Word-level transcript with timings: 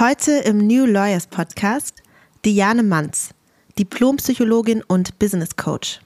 Heute 0.00 0.32
im 0.32 0.66
New 0.66 0.86
Lawyers 0.86 1.26
Podcast 1.26 2.02
Diane 2.42 2.82
Manz, 2.82 3.34
Diplompsychologin 3.78 4.82
und 4.82 5.18
Business 5.18 5.56
Coach. 5.56 6.00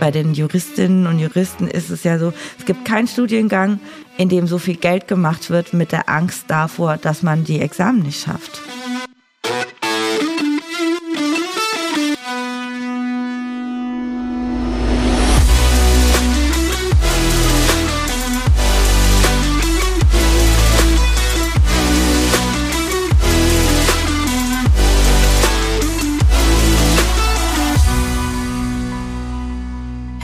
Bei 0.00 0.10
den 0.10 0.32
Juristinnen 0.32 1.06
und 1.06 1.18
Juristen 1.18 1.68
ist 1.68 1.90
es 1.90 2.02
ja 2.02 2.18
so, 2.18 2.32
es 2.58 2.64
gibt 2.64 2.86
keinen 2.86 3.08
Studiengang, 3.08 3.78
in 4.16 4.30
dem 4.30 4.46
so 4.46 4.56
viel 4.56 4.76
Geld 4.76 5.06
gemacht 5.06 5.50
wird 5.50 5.74
mit 5.74 5.92
der 5.92 6.08
Angst 6.08 6.44
davor, 6.48 6.96
dass 6.96 7.22
man 7.22 7.44
die 7.44 7.60
Examen 7.60 8.04
nicht 8.04 8.22
schafft. 8.22 8.62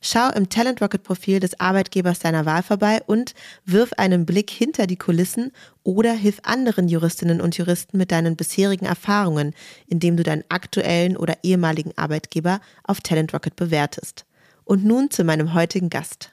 Schau 0.00 0.30
im 0.30 0.48
Talent 0.48 0.80
Rocket 0.82 1.02
Profil 1.02 1.40
des 1.40 1.58
Arbeitgebers 1.58 2.18
deiner 2.18 2.46
Wahl 2.46 2.62
vorbei 2.62 3.00
und 3.06 3.34
wirf 3.64 3.92
einen 3.94 4.26
Blick 4.26 4.50
hinter 4.50 4.86
die 4.86 4.96
Kulissen 4.96 5.52
oder 5.82 6.12
hilf 6.12 6.40
anderen 6.42 6.88
Juristinnen 6.88 7.40
und 7.40 7.56
Juristen 7.56 7.96
mit 7.96 8.12
deinen 8.12 8.36
bisherigen 8.36 8.86
Erfahrungen, 8.86 9.54
indem 9.86 10.16
du 10.16 10.22
deinen 10.22 10.44
aktuellen 10.48 11.16
oder 11.16 11.38
ehemaligen 11.42 11.96
Arbeitgeber 11.96 12.60
auf 12.84 13.00
Talent 13.00 13.32
Rocket 13.32 13.56
bewertest. 13.56 14.26
Und 14.64 14.84
nun 14.84 15.10
zu 15.10 15.24
meinem 15.24 15.54
heutigen 15.54 15.90
Gast. 15.90 16.32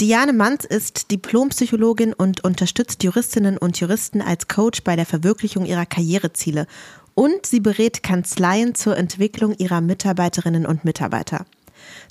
Diane 0.00 0.32
Manz 0.32 0.64
ist 0.64 1.10
Diplompsychologin 1.10 2.12
und 2.12 2.44
unterstützt 2.44 3.02
Juristinnen 3.02 3.58
und 3.58 3.80
Juristen 3.80 4.22
als 4.22 4.46
Coach 4.46 4.84
bei 4.84 4.94
der 4.94 5.06
Verwirklichung 5.06 5.66
ihrer 5.66 5.86
Karriereziele 5.86 6.68
und 7.14 7.46
sie 7.46 7.58
berät 7.58 8.04
Kanzleien 8.04 8.76
zur 8.76 8.96
Entwicklung 8.96 9.54
ihrer 9.58 9.80
Mitarbeiterinnen 9.80 10.66
und 10.66 10.84
Mitarbeiter. 10.84 11.46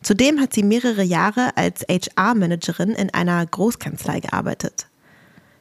Zudem 0.02 0.39
hat 0.39 0.53
sie 0.53 0.64
mehrere 0.64 1.03
Jahre 1.03 1.56
als 1.56 1.86
HR-Managerin 1.89 2.89
in 2.89 3.14
einer 3.14 3.45
Großkanzlei 3.45 4.20
gearbeitet. 4.20 4.88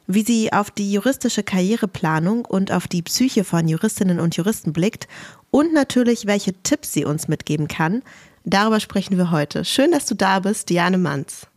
Wie 0.07 0.23
sie 0.23 0.53
auf 0.53 0.71
die 0.71 0.91
juristische 0.93 1.43
Karriereplanung 1.43 2.45
und 2.45 2.71
auf 2.71 2.87
die 2.87 3.01
Psyche 3.01 3.43
von 3.43 3.67
Juristinnen 3.67 4.19
und 4.19 4.37
Juristen 4.37 4.71
blickt 4.71 5.07
und 5.51 5.73
natürlich, 5.73 6.27
welche 6.27 6.53
Tipps 6.63 6.93
sie 6.93 7.03
uns 7.03 7.27
mitgeben 7.27 7.67
kann, 7.67 8.03
darüber 8.45 8.79
sprechen 8.79 9.17
wir 9.17 9.31
heute. 9.31 9.65
Schön, 9.65 9.91
dass 9.91 10.05
du 10.05 10.15
da 10.15 10.39
bist, 10.39 10.69
Diane 10.69 10.97
Manz. 10.97 11.47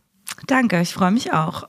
Danke, 0.47 0.81
ich 0.81 0.93
freue 0.93 1.11
mich 1.11 1.31
auch. 1.31 1.67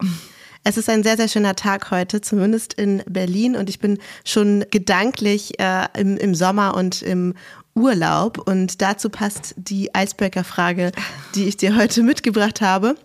Es 0.64 0.76
ist 0.76 0.88
ein 0.88 1.02
sehr, 1.02 1.16
sehr 1.16 1.28
schöner 1.28 1.56
Tag 1.56 1.90
heute, 1.90 2.20
zumindest 2.20 2.74
in 2.74 3.02
Berlin. 3.08 3.56
Und 3.56 3.68
ich 3.68 3.80
bin 3.80 3.98
schon 4.24 4.64
gedanklich 4.70 5.58
äh, 5.58 5.88
im, 5.98 6.16
im 6.16 6.34
Sommer 6.34 6.74
und 6.76 7.02
im 7.02 7.34
Urlaub. 7.74 8.38
Und 8.38 8.82
dazu 8.82 9.08
passt 9.08 9.54
die 9.56 9.90
Icebreaker-Frage, 9.96 10.92
die 11.34 11.46
ich 11.48 11.56
dir 11.56 11.76
heute 11.76 12.02
mitgebracht 12.02 12.60
habe. 12.60 12.96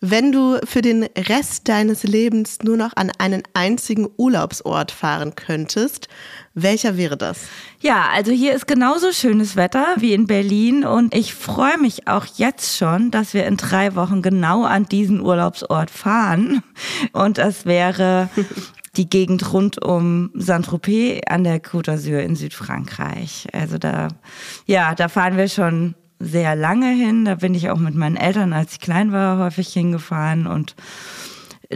Wenn 0.00 0.32
du 0.32 0.58
für 0.64 0.82
den 0.82 1.04
Rest 1.16 1.66
deines 1.66 2.02
Lebens 2.02 2.58
nur 2.62 2.76
noch 2.76 2.92
an 2.94 3.10
einen 3.18 3.42
einzigen 3.54 4.06
Urlaubsort 4.18 4.90
fahren 4.90 5.34
könntest, 5.34 6.08
welcher 6.52 6.98
wäre 6.98 7.16
das? 7.16 7.46
Ja, 7.80 8.08
also 8.12 8.30
hier 8.30 8.52
ist 8.52 8.66
genauso 8.66 9.12
schönes 9.12 9.56
Wetter 9.56 9.86
wie 9.96 10.12
in 10.12 10.26
Berlin 10.26 10.84
und 10.84 11.14
ich 11.14 11.32
freue 11.32 11.78
mich 11.78 12.06
auch 12.06 12.26
jetzt 12.36 12.76
schon, 12.76 13.10
dass 13.10 13.32
wir 13.32 13.46
in 13.46 13.56
drei 13.56 13.94
Wochen 13.94 14.20
genau 14.20 14.64
an 14.64 14.84
diesen 14.86 15.20
Urlaubsort 15.20 15.90
fahren. 15.90 16.62
Und 17.12 17.38
das 17.38 17.64
wäre 17.64 18.28
die 18.96 19.08
Gegend 19.08 19.52
rund 19.52 19.84
um 19.84 20.30
Saint-Tropez 20.34 21.22
an 21.28 21.44
der 21.44 21.62
Côte 21.62 21.90
d'Azur 21.90 22.18
in 22.18 22.36
Südfrankreich. 22.36 23.48
Also 23.52 23.78
da, 23.78 24.08
ja, 24.66 24.94
da 24.94 25.08
fahren 25.08 25.36
wir 25.36 25.48
schon 25.48 25.94
sehr 26.18 26.56
lange 26.56 26.90
hin. 26.90 27.24
Da 27.24 27.36
bin 27.36 27.54
ich 27.54 27.70
auch 27.70 27.78
mit 27.78 27.94
meinen 27.94 28.16
Eltern, 28.16 28.52
als 28.52 28.72
ich 28.72 28.80
klein 28.80 29.12
war, 29.12 29.38
häufig 29.38 29.68
hingefahren 29.68 30.46
und 30.46 30.74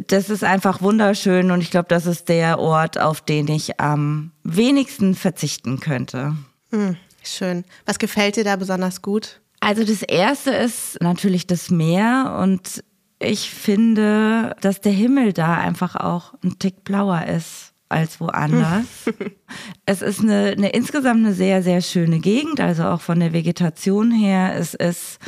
das 0.06 0.30
ist 0.30 0.44
einfach 0.44 0.82
wunderschön 0.82 1.50
und 1.50 1.60
ich 1.60 1.70
glaube, 1.70 1.88
das 1.88 2.06
ist 2.06 2.28
der 2.28 2.58
Ort, 2.58 3.00
auf 3.00 3.20
den 3.20 3.48
ich 3.48 3.80
am 3.80 4.32
wenigsten 4.44 5.14
verzichten 5.14 5.80
könnte. 5.80 6.36
Hm, 6.70 6.96
schön. 7.24 7.64
Was 7.86 7.98
gefällt 7.98 8.36
dir 8.36 8.44
da 8.44 8.56
besonders 8.56 9.02
gut? 9.02 9.40
Also 9.60 9.84
das 9.84 10.02
erste 10.02 10.50
ist 10.50 11.00
natürlich 11.00 11.46
das 11.46 11.70
Meer 11.70 12.38
und 12.40 12.84
ich 13.18 13.50
finde, 13.50 14.56
dass 14.60 14.80
der 14.80 14.92
Himmel 14.92 15.32
da 15.32 15.54
einfach 15.54 15.96
auch 15.96 16.34
ein 16.42 16.58
Tick 16.58 16.84
blauer 16.84 17.26
ist 17.26 17.68
als 17.88 18.20
woanders. 18.20 18.84
es 19.86 20.02
ist 20.02 20.20
eine, 20.20 20.54
eine 20.56 20.68
insgesamt 20.70 21.24
eine 21.24 21.32
sehr, 21.32 21.62
sehr 21.62 21.80
schöne 21.80 22.18
Gegend, 22.18 22.60
also 22.60 22.84
auch 22.84 23.00
von 23.00 23.18
der 23.18 23.32
Vegetation 23.32 24.10
her. 24.10 24.54
Es 24.56 24.74
ist, 24.74 25.18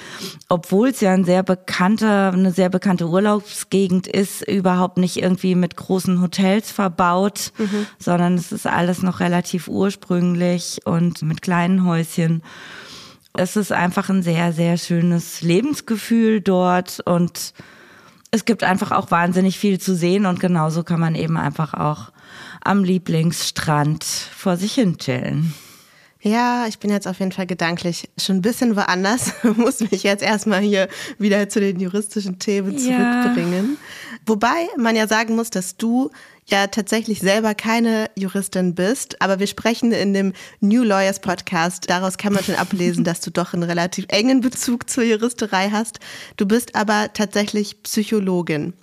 obwohl 0.49 0.89
es 0.89 1.01
ja 1.01 1.13
ein 1.13 1.25
sehr 1.25 1.43
bekannter, 1.43 2.33
eine 2.33 2.53
sehr 2.53 2.69
bekannte 2.69 3.09
Urlaubsgegend 3.09 4.07
ist, 4.07 4.47
überhaupt 4.47 4.99
nicht 4.99 5.17
irgendwie 5.23 5.55
mit 5.55 5.77
großen 5.77 6.21
Hotels 6.21 6.71
verbaut, 6.71 7.53
mhm. 7.57 7.87
sondern 7.99 8.35
es 8.35 8.53
ist 8.53 8.67
alles 8.67 9.03
noch 9.03 9.21
relativ 9.21 9.69
ursprünglich 9.69 10.81
und 10.85 11.23
mit 11.23 11.43
kleinen 11.43 11.87
Häuschen. 11.87 12.43
Es 13.33 13.57
ist 13.57 13.73
einfach 13.73 14.11
ein 14.11 14.23
sehr, 14.23 14.53
sehr 14.53 14.77
schönes 14.77 15.41
Lebensgefühl 15.41 16.41
dort 16.41 17.01
und 17.07 17.55
es 18.31 18.45
gibt 18.45 18.63
einfach 18.63 18.93
auch 18.93 19.11
wahnsinnig 19.11 19.59
viel 19.59 19.81
zu 19.81 19.95
sehen 19.95 20.27
und 20.27 20.41
genauso 20.41 20.85
kann 20.85 21.01
man 21.01 21.15
eben 21.15 21.37
einfach 21.37 21.75
auch 21.75 22.13
am 22.63 22.85
Lieblingsstrand 22.85 24.05
vor 24.05 24.57
sich 24.57 24.75
hin 24.75 24.99
chillen. 24.99 25.55
Ja, 26.23 26.67
ich 26.67 26.79
bin 26.79 26.91
jetzt 26.91 27.09
auf 27.09 27.19
jeden 27.19 27.33
Fall 27.33 27.47
gedanklich 27.47 28.11
schon 28.19 28.37
ein 28.37 28.43
bisschen 28.43 28.77
woanders, 28.77 29.33
muss 29.57 29.81
mich 29.81 30.03
jetzt 30.03 30.23
erstmal 30.23 30.61
hier 30.61 30.89
wieder 31.19 31.49
zu 31.49 31.61
den 31.61 31.81
juristischen 31.81 32.39
Themen 32.39 32.77
zurückbringen. 32.77 33.79
Ja. 33.79 34.19
Wobei 34.27 34.69
man 34.77 34.97
ja 34.97 35.07
sagen 35.07 35.35
muss, 35.35 35.49
dass 35.49 35.79
du 35.79 36.11
ja 36.47 36.67
tatsächlich 36.67 37.21
selber 37.21 37.55
keine 37.55 38.11
Juristin 38.17 38.75
bist, 38.75 39.23
aber 39.23 39.39
wir 39.39 39.47
sprechen 39.47 39.93
in 39.93 40.13
dem 40.13 40.33
New 40.61 40.83
Lawyers 40.83 41.21
Podcast. 41.21 41.89
Daraus 41.89 42.19
kann 42.19 42.35
man 42.35 42.45
schon 42.45 42.57
ablesen, 42.57 43.03
dass 43.05 43.23
du 43.23 43.31
doch 43.31 43.55
einen 43.55 43.63
relativ 43.63 44.05
engen 44.09 44.43
Bezug 44.43 44.91
zur 44.91 45.05
Juristerei 45.05 45.71
hast. 45.71 46.01
Du 46.37 46.47
bist 46.47 46.75
aber 46.75 47.13
tatsächlich 47.15 47.83
Psychologin. 47.83 48.75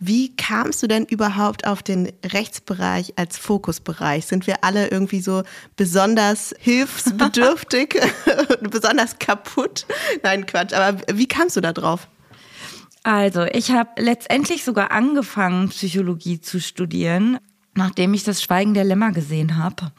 Wie 0.00 0.36
kamst 0.36 0.80
du 0.80 0.86
denn 0.86 1.06
überhaupt 1.06 1.66
auf 1.66 1.82
den 1.82 2.12
Rechtsbereich 2.24 3.14
als 3.16 3.36
Fokusbereich? 3.36 4.26
Sind 4.26 4.46
wir 4.46 4.62
alle 4.62 4.88
irgendwie 4.88 5.20
so 5.20 5.42
besonders 5.74 6.54
hilfsbedürftig, 6.60 8.00
besonders 8.60 9.18
kaputt? 9.18 9.86
Nein, 10.22 10.46
Quatsch. 10.46 10.72
Aber 10.72 11.00
wie 11.12 11.26
kamst 11.26 11.56
du 11.56 11.60
da 11.60 11.72
drauf? 11.72 12.06
Also, 13.02 13.44
ich 13.44 13.72
habe 13.72 13.90
letztendlich 13.96 14.62
sogar 14.62 14.92
angefangen, 14.92 15.70
Psychologie 15.70 16.40
zu 16.40 16.60
studieren 16.60 17.40
nachdem 17.78 18.12
ich 18.12 18.24
das 18.24 18.42
Schweigen 18.42 18.74
der 18.74 18.84
Lämmer 18.84 19.12
gesehen 19.12 19.56
habe. 19.56 19.90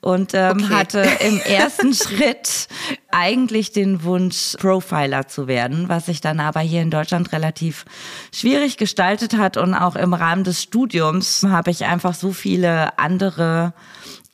Und 0.00 0.32
ähm, 0.32 0.62
okay. 0.62 0.74
hatte 0.74 1.06
im 1.20 1.38
ersten 1.44 1.92
Schritt 1.92 2.68
eigentlich 3.10 3.72
den 3.72 4.04
Wunsch, 4.04 4.56
Profiler 4.58 5.28
zu 5.28 5.46
werden, 5.46 5.90
was 5.90 6.06
sich 6.06 6.22
dann 6.22 6.40
aber 6.40 6.60
hier 6.60 6.80
in 6.80 6.90
Deutschland 6.90 7.32
relativ 7.32 7.84
schwierig 8.32 8.78
gestaltet 8.78 9.36
hat. 9.36 9.58
Und 9.58 9.74
auch 9.74 9.96
im 9.96 10.14
Rahmen 10.14 10.44
des 10.44 10.62
Studiums 10.62 11.42
habe 11.42 11.70
ich 11.70 11.84
einfach 11.84 12.14
so 12.14 12.32
viele 12.32 12.98
andere 12.98 13.74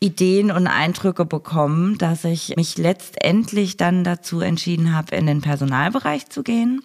Ideen 0.03 0.51
und 0.51 0.67
Eindrücke 0.67 1.25
bekommen, 1.25 1.97
dass 1.97 2.25
ich 2.25 2.57
mich 2.57 2.77
letztendlich 2.77 3.77
dann 3.77 4.03
dazu 4.03 4.41
entschieden 4.41 4.93
habe, 4.95 5.15
in 5.15 5.27
den 5.27 5.41
Personalbereich 5.41 6.29
zu 6.29 6.43
gehen. 6.43 6.83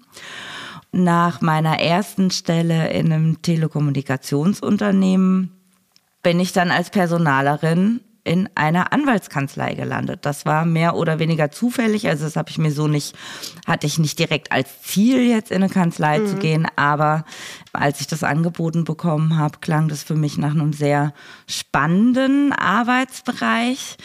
Nach 0.92 1.42
meiner 1.42 1.80
ersten 1.80 2.30
Stelle 2.30 2.92
in 2.92 3.12
einem 3.12 3.42
Telekommunikationsunternehmen 3.42 5.57
bin 6.28 6.42
ich 6.42 6.52
dann 6.52 6.72
als 6.72 6.90
Personalerin 6.90 8.02
in 8.28 8.50
einer 8.56 8.92
Anwaltskanzlei 8.92 9.74
gelandet. 9.74 10.26
Das 10.26 10.46
war 10.46 10.66
mehr 10.66 10.96
oder 10.98 11.18
weniger 11.18 11.50
zufällig, 11.50 12.10
also 12.10 12.26
das 12.26 12.36
habe 12.36 12.50
ich 12.50 12.58
mir 12.58 12.72
so 12.72 12.88
nicht, 12.88 13.16
hatte 13.66 13.88
ich 13.88 14.00
nicht 14.00 14.20
direkt 14.20 14.52
als 14.52 14.82
Ziel, 14.82 15.22
jetzt 15.22 15.50
in 15.50 15.64
eine 15.64 15.72
Kanzlei 15.72 16.20
mhm. 16.20 16.28
zu 16.28 16.36
gehen, 16.36 16.68
aber 16.76 17.24
als 17.72 18.02
ich 18.02 18.08
das 18.08 18.24
angeboten 18.24 18.84
bekommen 18.84 19.38
habe, 19.38 19.60
klang 19.62 19.88
das 19.88 20.04
für 20.04 20.16
mich 20.16 20.38
nach 20.38 20.52
einem 20.52 20.74
sehr 20.74 21.14
spannenden 21.48 22.52
Arbeitsbereich. 22.52 23.96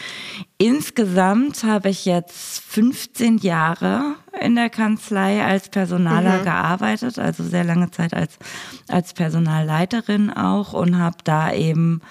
Insgesamt 0.56 1.64
habe 1.64 1.88
ich 1.88 2.04
jetzt 2.04 2.60
15 2.60 3.38
Jahre 3.38 4.14
in 4.40 4.54
der 4.54 4.70
Kanzlei 4.70 5.44
als 5.44 5.68
Personaler 5.68 6.38
mhm. 6.38 6.44
gearbeitet, 6.44 7.18
also 7.18 7.42
sehr 7.42 7.64
lange 7.64 7.90
Zeit 7.90 8.14
als, 8.14 8.38
als 8.86 9.14
Personalleiterin 9.14 10.30
auch 10.30 10.74
und 10.74 10.98
habe 10.98 11.16
da 11.24 11.52
eben 11.52 12.02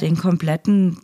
den 0.00 0.16
kompletten 0.16 0.98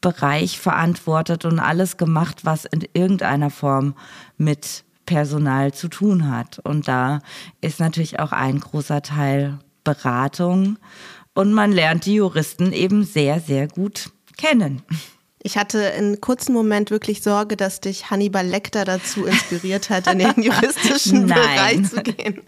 Bereich 0.00 0.58
verantwortet 0.58 1.44
und 1.44 1.58
alles 1.58 1.96
gemacht, 1.96 2.44
was 2.44 2.64
in 2.64 2.86
irgendeiner 2.92 3.50
Form 3.50 3.94
mit 4.38 4.84
Personal 5.06 5.74
zu 5.74 5.88
tun 5.88 6.30
hat. 6.30 6.58
Und 6.60 6.88
da 6.88 7.20
ist 7.60 7.80
natürlich 7.80 8.18
auch 8.20 8.32
ein 8.32 8.60
großer 8.60 9.02
Teil 9.02 9.58
Beratung 9.84 10.78
und 11.34 11.52
man 11.52 11.72
lernt 11.72 12.06
die 12.06 12.14
Juristen 12.14 12.72
eben 12.72 13.04
sehr, 13.04 13.40
sehr 13.40 13.68
gut 13.68 14.10
kennen. 14.36 14.82
Ich 15.42 15.56
hatte 15.56 15.92
einen 15.92 16.20
kurzen 16.20 16.52
Moment 16.52 16.90
wirklich 16.90 17.22
Sorge, 17.22 17.56
dass 17.56 17.80
dich 17.80 18.10
Hannibal 18.10 18.46
Lecter 18.46 18.84
dazu 18.84 19.24
inspiriert 19.24 19.88
hat, 19.88 20.06
in 20.06 20.18
den 20.18 20.34
juristischen 20.42 21.26
Bereich 21.26 21.88
zu 21.88 22.02
gehen. 22.02 22.42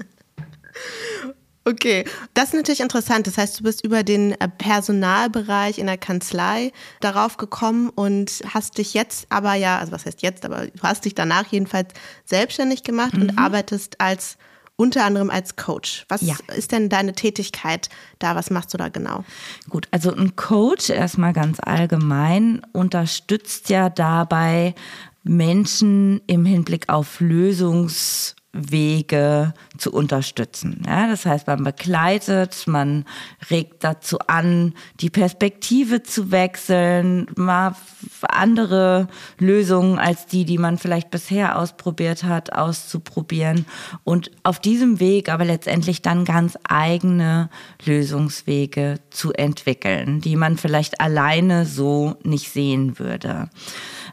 Okay, 1.64 2.05
das 2.35 2.49
ist 2.49 2.55
natürlich 2.55 2.81
interessant. 2.81 3.26
Das 3.26 3.38
heißt, 3.38 3.61
du 3.61 3.64
bist 3.64 3.85
über 3.85 4.03
den 4.03 4.32
äh, 4.32 4.49
Personalbereich 4.49 5.79
in 5.79 5.87
der 5.87 5.99
Kanzlei 5.99 6.73
darauf 7.00 7.37
gekommen 7.37 7.88
und 7.91 8.43
hast 8.53 8.79
dich 8.79 8.94
jetzt 8.94 9.26
aber 9.31 9.55
ja, 9.55 9.79
also 9.79 9.93
was 9.93 10.05
heißt 10.05 10.23
jetzt, 10.23 10.44
aber 10.44 10.67
du 10.67 10.82
hast 10.82 11.05
dich 11.05 11.14
danach 11.14 11.47
jedenfalls 11.53 11.93
selbstständig 12.25 12.82
gemacht 12.82 13.14
mhm. 13.14 13.23
und 13.23 13.38
arbeitest 13.38 14.00
als 14.00 14.38
unter 14.75 15.05
anderem 15.05 15.31
als 15.31 15.55
Coach. 15.55 16.05
Was 16.09 16.23
ja. 16.23 16.35
ist 16.56 16.73
denn 16.73 16.88
deine 16.88 17.12
Tätigkeit 17.12 17.88
da? 18.19 18.35
Was 18.35 18.50
machst 18.50 18.75
du 18.75 18.79
da 18.79 18.88
genau? 18.88 19.25
Gut, 19.69 19.87
also 19.93 20.12
ein 20.12 20.35
Coach 20.35 20.91
erstmal 20.91 21.32
ganz 21.32 21.59
allgemein 21.61 22.62
unterstützt 22.73 23.69
ja 23.69 23.88
dabei 23.88 24.75
Menschen 25.23 26.20
im 26.26 26.44
Hinblick 26.44 26.88
auf 26.88 27.20
Lösungs 27.20 28.35
Wege 28.52 29.54
zu 29.78 29.93
unterstützen. 29.93 30.82
Ja, 30.87 31.08
das 31.08 31.25
heißt, 31.25 31.46
man 31.46 31.64
begleitet, 31.64 32.66
man 32.66 33.06
regt 33.50 33.82
dazu 33.82 34.19
an, 34.26 34.75
die 35.00 35.08
Perspektive 35.08 36.02
zu 36.02 36.31
wechseln, 36.31 37.26
mal 37.34 37.75
andere 38.20 39.08
Lösungen 39.38 39.99
als 39.99 40.26
die, 40.26 40.44
die 40.44 40.58
man 40.58 40.76
vielleicht 40.76 41.10
bisher 41.10 41.58
ausprobiert 41.58 42.25
hat, 42.25 42.52
auszuprobieren 42.52 43.64
und 44.04 44.31
auf 44.43 44.58
diesem 44.58 45.00
Weg 45.00 45.31
aber 45.31 45.46
letztendlich 45.46 46.02
dann 46.02 46.26
ganz 46.26 46.58
eigene 46.69 47.49
Lösungswege 47.84 49.00
zu 49.10 49.32
entwickeln, 49.32 50.20
die 50.20 50.37
man 50.37 50.58
vielleicht 50.58 51.00
alleine 51.00 51.64
so 51.64 52.16
nicht 52.22 52.50
sehen 52.50 52.99
würde. 52.99 53.49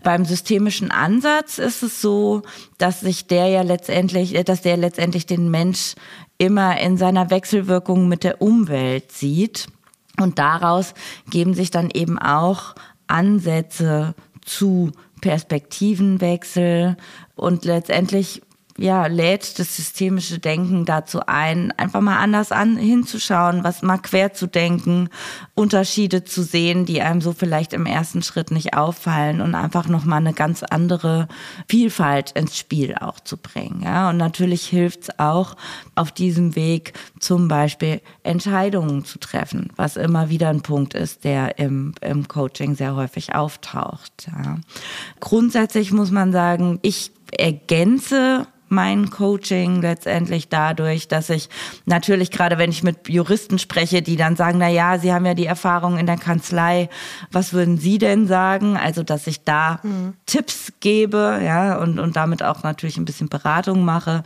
Beim 0.04 0.26
systemischen 0.26 0.92
Ansatz 0.92 1.58
ist 1.58 1.84
es 1.84 2.02
so, 2.02 2.42
dass 2.78 3.02
sich 3.02 3.28
der 3.28 3.48
ja 3.48 3.62
letztendlich, 3.62 4.34
dass 4.46 4.62
der 4.62 4.78
letztendlich 4.78 5.26
den 5.26 5.50
Mensch 5.50 5.96
immer 6.38 6.80
in 6.80 6.98
seiner 6.98 7.30
Wechselwirkung 7.30 8.08
mit 8.08 8.24
der 8.24 8.42
Umwelt 8.42 9.12
sieht. 9.12 9.68
Und 10.20 10.40
daraus 10.40 10.94
geben 11.30 11.54
sich 11.54 11.72
dann 11.72 11.90
eben 11.92 12.18
auch 12.20 12.76
Ansätze 13.08 14.16
zu 14.44 14.92
Perspektivenwechsel 15.22 16.98
und 17.36 17.66
letztendlich 17.66 18.42
ja, 18.80 19.08
lädt 19.08 19.60
das 19.60 19.76
systemische 19.76 20.40
Denken 20.40 20.86
dazu 20.86 21.20
ein, 21.26 21.72
einfach 21.78 22.02
mal 22.02 22.18
anders 22.18 22.52
an, 22.52 22.78
hinzuschauen, 22.78 23.64
was 23.64 23.82
mal 23.82 23.98
quer 23.98 24.34
zu 24.34 24.48
denken, 24.48 25.10
Unterschiede 25.54 26.24
zu 26.24 26.44
sehen, 26.44 26.86
die 26.86 27.02
einem 27.02 27.22
so 27.22 27.34
vielleicht 27.34 27.74
im 27.74 27.86
ersten 27.86 28.22
Schritt 28.22 28.52
nicht 28.52 28.76
auffallen 28.76 29.42
und 29.42 29.54
einfach 29.54 29.88
nochmal 29.88 30.20
eine 30.20 30.34
ganz 30.34 30.64
andere 30.64 31.28
Vielfalt 31.68 32.32
ins 32.32 32.58
Spiel 32.58 32.96
auch 32.96 33.20
zu 33.20 33.38
bringen. 33.38 33.82
Ja, 33.84 34.10
und 34.10 34.18
natürlich 34.18 34.66
hilft 34.68 35.04
es 35.04 35.20
auch 35.20 35.56
auf 35.96 36.12
diesem 36.12 36.56
Weg 36.56 36.94
zum 37.20 37.48
Beispiel 37.48 38.02
Entscheidungen 38.24 39.04
zu 39.04 39.20
treffen, 39.20 39.70
was 39.76 39.98
immer 39.98 40.30
wieder 40.30 40.50
ein 40.50 40.62
Punkt 40.62 40.94
ist, 40.94 41.26
der 41.26 41.60
im, 41.60 41.94
im 42.02 42.28
Coaching 42.28 42.76
sehr 42.76 42.96
häufig 42.96 43.36
auftaucht. 43.36 44.28
Ja. 44.28 44.58
Grundsätzlich 45.20 45.92
muss 45.92 46.12
man 46.12 46.32
sagen, 46.32 46.80
ich 46.82 47.12
ergänze 47.38 48.48
mein 48.70 49.10
Coaching 49.10 49.82
letztendlich 49.82 50.48
dadurch, 50.48 51.08
dass 51.08 51.30
ich 51.30 51.50
natürlich 51.86 52.32
gerade, 52.32 52.58
wenn 52.58 52.70
ich 52.70 52.84
mit 52.84 53.10
Juristen 53.10 53.58
spreche, 53.58 54.02
die 54.02 54.16
dann 54.16 54.36
sagen, 54.36 54.60
na 54.60 54.70
ja, 54.70 55.00
Sie 55.00 55.12
haben 55.12 55.26
ja 55.26 55.34
die 55.34 55.48
Erfahrung 55.48 55.98
in 55.98 56.06
der 56.06 56.18
Kanzlei, 56.18 56.90
was 57.32 57.52
würden 57.52 57.78
Sie 57.78 57.98
denn 57.98 58.28
sagen? 58.28 58.78
Also, 58.78 59.04
dass 59.04 59.28
ich 59.28 59.44
da 59.44 59.80
mhm. 59.84 60.14
Tipps 60.26 60.74
gebe, 60.80 61.42
ja, 61.44 61.78
und, 61.78 62.00
und 62.00 62.16
damit 62.16 62.44
auch 62.44 62.64
natürlich 62.64 62.98
ein 62.98 63.06
bisschen 63.06 63.30
Beratung 63.30 63.84
mache. 63.84 64.24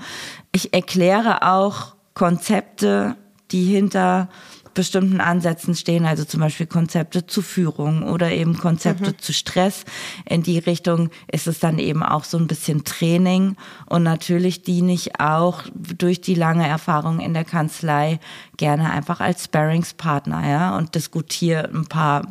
Ich 0.51 0.73
erkläre 0.73 1.49
auch 1.49 1.95
Konzepte, 2.13 3.15
die 3.51 3.63
hinter 3.63 4.27
bestimmten 4.73 5.21
Ansätzen 5.21 5.75
stehen, 5.75 6.05
also 6.05 6.25
zum 6.25 6.39
Beispiel 6.39 6.65
Konzepte 6.65 7.25
zu 7.25 7.41
Führung 7.41 8.03
oder 8.03 8.31
eben 8.31 8.57
Konzepte 8.57 9.11
mhm. 9.11 9.19
zu 9.19 9.33
Stress. 9.33 9.85
In 10.27 10.43
die 10.43 10.59
Richtung 10.59 11.09
ist 11.31 11.47
es 11.47 11.59
dann 11.59 11.79
eben 11.79 12.03
auch 12.03 12.23
so 12.23 12.37
ein 12.37 12.47
bisschen 12.47 12.83
Training 12.83 13.55
und 13.85 14.03
natürlich 14.03 14.63
diene 14.63 14.93
ich 14.93 15.19
auch 15.19 15.63
durch 15.73 16.21
die 16.21 16.35
lange 16.35 16.67
Erfahrung 16.67 17.19
in 17.19 17.33
der 17.33 17.45
Kanzlei 17.45 18.19
gerne 18.57 18.91
einfach 18.91 19.19
als 19.19 19.45
Sparringspartner, 19.45 20.47
ja, 20.47 20.77
und 20.77 20.95
diskutiere 20.95 21.69
ein 21.73 21.85
paar 21.85 22.27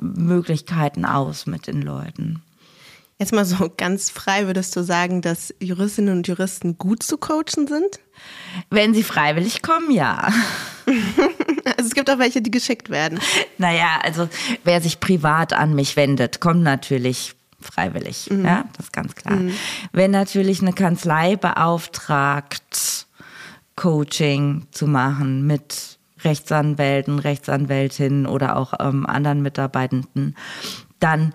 Möglichkeiten 0.00 1.04
aus 1.04 1.46
mit 1.46 1.66
den 1.66 1.82
Leuten. 1.82 2.42
Jetzt 3.18 3.32
mal 3.32 3.44
so 3.44 3.70
ganz 3.76 4.10
frei, 4.10 4.46
würdest 4.46 4.74
du 4.76 4.82
sagen, 4.82 5.22
dass 5.22 5.54
Juristinnen 5.60 6.16
und 6.16 6.28
Juristen 6.28 6.78
gut 6.78 7.02
zu 7.02 7.16
coachen 7.16 7.66
sind? 7.66 8.00
Wenn 8.70 8.94
sie 8.94 9.02
freiwillig 9.02 9.62
kommen, 9.62 9.90
ja. 9.90 10.28
Also 11.76 11.88
es 11.88 11.94
gibt 11.94 12.10
auch 12.10 12.18
welche, 12.18 12.42
die 12.42 12.50
geschickt 12.50 12.90
werden. 12.90 13.18
Naja, 13.56 13.98
also 14.02 14.28
wer 14.64 14.82
sich 14.82 15.00
privat 15.00 15.54
an 15.54 15.74
mich 15.74 15.96
wendet, 15.96 16.40
kommt 16.40 16.62
natürlich 16.62 17.34
freiwillig. 17.58 18.28
Mhm. 18.30 18.44
Ja, 18.44 18.64
das 18.76 18.86
ist 18.86 18.92
ganz 18.92 19.14
klar. 19.14 19.36
Mhm. 19.36 19.54
Wenn 19.92 20.10
natürlich 20.10 20.60
eine 20.60 20.74
Kanzlei 20.74 21.36
beauftragt, 21.36 23.06
Coaching 23.76 24.66
zu 24.70 24.86
machen 24.86 25.46
mit 25.46 25.98
Rechtsanwälten, 26.22 27.18
Rechtsanwältinnen 27.18 28.26
oder 28.26 28.56
auch 28.56 28.74
ähm, 28.78 29.06
anderen 29.06 29.42
Mitarbeitenden, 29.42 30.36
dann 31.00 31.32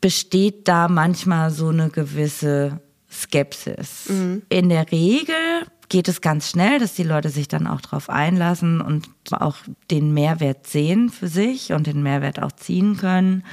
besteht 0.00 0.68
da 0.68 0.88
manchmal 0.88 1.50
so 1.50 1.68
eine 1.68 1.90
gewisse 1.90 2.80
Skepsis. 3.10 4.08
Mhm. 4.08 4.42
In 4.48 4.68
der 4.68 4.90
Regel 4.90 5.66
geht 5.90 6.08
es 6.08 6.22
ganz 6.22 6.48
schnell, 6.48 6.78
dass 6.78 6.94
die 6.94 7.02
Leute 7.02 7.28
sich 7.28 7.48
dann 7.48 7.66
auch 7.66 7.82
darauf 7.82 8.08
einlassen 8.08 8.80
und 8.80 9.08
auch 9.32 9.56
den 9.90 10.14
Mehrwert 10.14 10.66
sehen 10.66 11.10
für 11.10 11.28
sich 11.28 11.72
und 11.72 11.86
den 11.86 12.02
Mehrwert 12.02 12.40
auch 12.40 12.52
ziehen 12.52 12.96
können. 12.96 13.44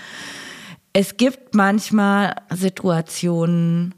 Es 0.93 1.17
gibt 1.17 1.55
manchmal 1.55 2.35
Situationen, 2.53 3.95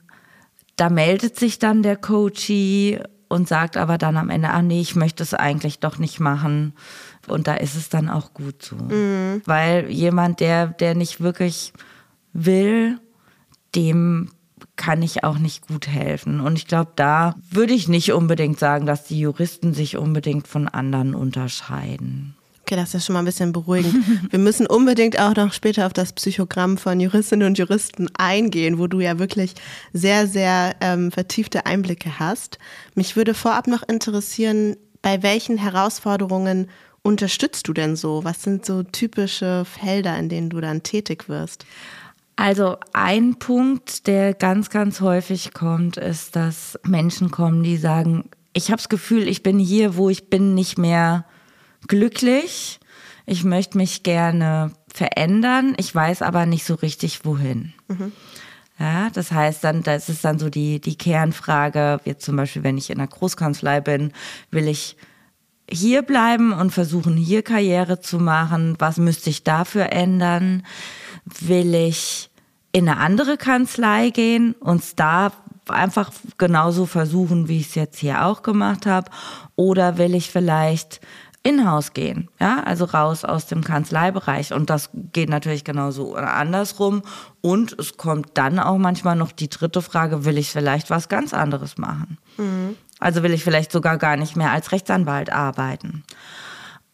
da 0.78 0.90
meldet 0.90 1.38
sich 1.38 1.60
dann 1.60 1.84
der 1.84 1.98
Coachie 1.98 3.00
und 3.28 3.48
sagt 3.48 3.78
aber 3.78 3.98
dann 3.98 4.18
am 4.18 4.30
Ende, 4.30 4.50
ah 4.50 4.62
nee, 4.62 4.82
ich 4.82 4.96
möchte 4.96 5.22
es 5.22 5.34
eigentlich 5.34 5.80
doch 5.80 6.00
nicht 6.00 6.20
machen. 6.20 6.74
Und 7.28 7.48
da 7.48 7.56
ist 7.56 7.76
es 7.76 7.90
dann 7.90 8.10
auch 8.10 8.34
gut 8.34 8.64
so. 8.64 8.76
Mhm. 8.76 9.42
Weil 9.46 9.92
jemand, 9.92 10.40
der, 10.40 10.68
der 10.68 10.96
nicht 10.96 11.22
wirklich 11.22 11.74
will, 12.32 13.00
dem 13.76 14.32
kann 14.80 15.02
ich 15.02 15.26
auch 15.26 15.38
nicht 15.38 15.68
gut 15.68 15.88
helfen. 15.88 16.40
Und 16.40 16.58
ich 16.58 16.66
glaube, 16.66 16.94
da 16.96 17.36
würde 17.52 17.74
ich 17.74 17.90
nicht 17.90 18.14
unbedingt 18.14 18.58
sagen, 18.58 18.86
dass 18.86 19.04
die 19.04 19.20
Juristen 19.20 19.74
sich 19.74 19.98
unbedingt 19.98 20.48
von 20.48 20.70
anderen 20.70 21.14
unterscheiden. 21.14 22.34
Okay, 22.62 22.78
das 22.78 22.94
ist 22.94 23.06
schon 23.06 23.14
mal 23.14 23.20
ein 23.20 23.26
bisschen 23.26 23.52
beruhigend. 23.52 23.94
Wir 24.32 24.40
müssen 24.40 24.68
unbedingt 24.68 25.20
auch 25.20 25.36
noch 25.36 25.52
später 25.52 25.86
auf 25.86 25.92
das 25.92 26.14
Psychogramm 26.14 26.78
von 26.78 27.00
Juristinnen 27.02 27.48
und 27.48 27.58
Juristen 27.58 28.08
eingehen, 28.18 28.80
wo 28.80 28.88
du 28.88 29.02
ja 29.02 29.20
wirklich 29.20 29.54
sehr, 29.92 30.28
sehr 30.28 30.76
ähm, 30.80 31.12
vertiefte 31.12 31.66
Einblicke 31.66 32.18
hast. 32.18 32.58
Mich 32.96 33.18
würde 33.18 33.34
vorab 33.34 33.68
noch 33.68 33.84
interessieren, 33.84 34.78
bei 35.02 35.22
welchen 35.24 35.58
Herausforderungen 35.58 36.70
unterstützt 37.02 37.68
du 37.68 37.74
denn 37.74 37.98
so? 37.98 38.24
Was 38.24 38.44
sind 38.44 38.66
so 38.66 38.84
typische 38.84 39.66
Felder, 39.66 40.18
in 40.18 40.30
denen 40.30 40.50
du 40.50 40.62
dann 40.62 40.84
tätig 40.84 41.28
wirst? 41.28 41.66
Also 42.40 42.78
ein 42.94 43.36
Punkt, 43.36 44.08
der 44.08 44.34
ganz, 44.34 44.70
ganz 44.70 45.02
häufig 45.02 45.54
kommt, 45.54 45.98
ist, 45.98 46.38
dass 46.38 46.80
Menschen 46.86 47.32
kommen, 47.32 47.64
die 47.64 47.76
sagen, 47.76 48.30
ich 48.54 48.68
habe 48.68 48.78
das 48.78 48.88
Gefühl, 48.88 49.28
ich 49.28 49.44
bin 49.44 49.60
hier, 49.60 49.98
wo 49.98 50.10
ich 50.10 50.30
bin, 50.30 50.56
nicht 50.56 50.78
mehr 50.78 51.26
glücklich. 51.90 52.80
Ich 53.26 53.44
möchte 53.44 53.78
mich 53.78 54.04
gerne 54.04 54.72
verändern. 54.88 55.74
Ich 55.76 55.94
weiß 55.94 56.22
aber 56.22 56.46
nicht 56.46 56.64
so 56.64 56.76
richtig, 56.76 57.26
wohin. 57.26 57.74
Mhm. 57.90 58.14
Ja, 58.80 59.10
das 59.10 59.34
heißt 59.34 59.62
dann, 59.66 59.84
das 59.84 60.08
ist 60.08 60.24
dann 60.24 60.40
so 60.40 60.50
die, 60.50 60.80
die 60.80 60.98
Kernfrage, 60.98 62.00
jetzt 62.06 62.24
zum 62.24 62.38
Beispiel, 62.38 62.64
wenn 62.64 62.78
ich 62.78 62.90
in 62.90 63.00
einer 63.00 63.10
Großkanzlei 63.10 63.82
bin, 63.82 64.14
will 64.50 64.70
ich 64.70 64.96
hier 65.70 66.02
bleiben 66.02 66.54
und 66.54 66.72
versuchen, 66.72 67.16
hier 67.16 67.44
Karriere 67.44 68.00
zu 68.00 68.18
machen? 68.20 68.76
Was 68.80 68.98
müsste 68.98 69.30
ich 69.30 69.44
dafür 69.44 69.92
ändern? 69.92 70.64
Will 71.26 71.76
ich 71.76 72.29
in 72.72 72.88
eine 72.88 73.00
andere 73.00 73.38
Kanzlei 73.38 74.10
gehen 74.10 74.54
und 74.54 75.00
da 75.00 75.32
einfach 75.68 76.12
genauso 76.38 76.86
versuchen, 76.86 77.48
wie 77.48 77.60
ich 77.60 77.70
es 77.70 77.76
jetzt 77.76 78.00
hier 78.00 78.26
auch 78.26 78.42
gemacht 78.42 78.86
habe? 78.86 79.10
Oder 79.56 79.98
will 79.98 80.16
ich 80.16 80.32
vielleicht 80.32 81.02
in-house 81.42 81.94
gehen, 81.94 82.30
ja, 82.40 82.62
also 82.64 82.86
raus 82.86 83.24
aus 83.24 83.48
dem 83.48 83.64
Kanzleibereich. 83.64 84.54
Und 84.54 84.70
das 84.70 84.90
geht 85.14 85.30
natürlich 85.30 85.64
genauso 85.64 86.16
andersrum. 86.16 87.02
Und 87.42 87.78
es 87.80 87.98
kommt 87.98 88.32
dann 88.34 88.60
auch 88.60 88.78
manchmal 88.78 89.16
noch 89.16 89.32
die 89.32 89.50
dritte 89.50 89.82
Frage, 89.82 90.26
will 90.26 90.38
ich 90.38 90.52
vielleicht 90.52 90.90
was 90.90 91.08
ganz 91.08 91.34
anderes 91.34 91.78
machen? 91.78 92.18
Mhm. 92.38 92.76
Also 93.00 93.24
will 93.24 93.34
ich 93.34 93.44
vielleicht 93.44 93.72
sogar 93.72 93.98
gar 93.98 94.18
nicht 94.18 94.36
mehr 94.36 94.52
als 94.52 94.74
Rechtsanwalt 94.74 95.32
arbeiten. 95.32 96.04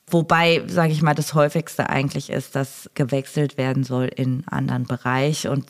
Wobei, 0.08 0.64
sage 0.68 0.94
ich 0.94 1.02
mal, 1.02 1.16
das 1.16 1.34
häufigste 1.34 1.90
eigentlich 1.90 2.30
ist, 2.30 2.56
dass 2.56 2.90
gewechselt 2.94 3.58
werden 3.58 3.84
soll 3.84 4.06
in 4.06 4.44
einen 4.48 4.70
anderen 4.70 4.84
Bereich 4.86 5.48
und 5.48 5.66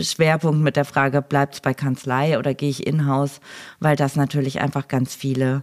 Schwerpunkt 0.00 0.62
mit 0.62 0.76
der 0.76 0.86
Frage, 0.86 1.20
bleibt 1.20 1.54
es 1.54 1.60
bei 1.60 1.74
Kanzlei 1.74 2.38
oder 2.38 2.54
gehe 2.54 2.70
ich 2.70 2.86
in-house, 2.86 3.40
weil 3.78 3.94
das 3.94 4.16
natürlich 4.16 4.60
einfach 4.60 4.88
ganz 4.88 5.14
viele 5.14 5.62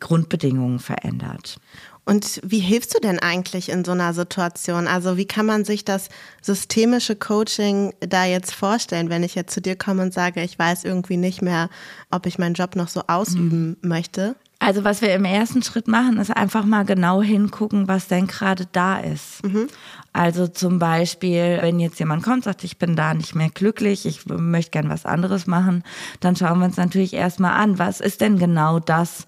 Grundbedingungen 0.00 0.80
verändert. 0.80 1.58
Und 2.04 2.40
wie 2.42 2.60
hilfst 2.60 2.94
du 2.94 3.00
denn 3.00 3.18
eigentlich 3.18 3.68
in 3.68 3.84
so 3.84 3.92
einer 3.92 4.14
Situation? 4.14 4.88
Also 4.88 5.18
wie 5.18 5.26
kann 5.26 5.44
man 5.44 5.66
sich 5.66 5.84
das 5.84 6.08
systemische 6.40 7.16
Coaching 7.16 7.92
da 8.00 8.24
jetzt 8.24 8.54
vorstellen, 8.54 9.10
wenn 9.10 9.22
ich 9.22 9.34
jetzt 9.34 9.52
zu 9.52 9.60
dir 9.60 9.76
komme 9.76 10.02
und 10.02 10.14
sage, 10.14 10.42
ich 10.42 10.58
weiß 10.58 10.84
irgendwie 10.84 11.18
nicht 11.18 11.42
mehr, 11.42 11.68
ob 12.10 12.24
ich 12.24 12.38
meinen 12.38 12.54
Job 12.54 12.76
noch 12.76 12.88
so 12.88 13.02
ausüben 13.08 13.76
mhm. 13.82 13.88
möchte? 13.88 14.36
Also 14.68 14.84
was 14.84 15.00
wir 15.00 15.14
im 15.14 15.24
ersten 15.24 15.62
Schritt 15.62 15.88
machen, 15.88 16.18
ist 16.18 16.36
einfach 16.36 16.66
mal 16.66 16.84
genau 16.84 17.22
hingucken, 17.22 17.88
was 17.88 18.06
denn 18.06 18.26
gerade 18.26 18.66
da 18.70 18.98
ist. 18.98 19.42
Mhm. 19.42 19.68
Also 20.12 20.46
zum 20.46 20.78
Beispiel, 20.78 21.56
wenn 21.62 21.80
jetzt 21.80 21.98
jemand 21.98 22.22
kommt, 22.22 22.44
sagt, 22.44 22.64
ich 22.64 22.76
bin 22.76 22.94
da 22.94 23.14
nicht 23.14 23.34
mehr 23.34 23.48
glücklich, 23.48 24.04
ich 24.04 24.26
möchte 24.26 24.72
gern 24.72 24.90
was 24.90 25.06
anderes 25.06 25.46
machen, 25.46 25.84
dann 26.20 26.36
schauen 26.36 26.58
wir 26.58 26.66
uns 26.66 26.76
natürlich 26.76 27.14
erstmal 27.14 27.52
an, 27.52 27.78
was 27.78 28.00
ist 28.00 28.20
denn 28.20 28.38
genau 28.38 28.78
das, 28.78 29.26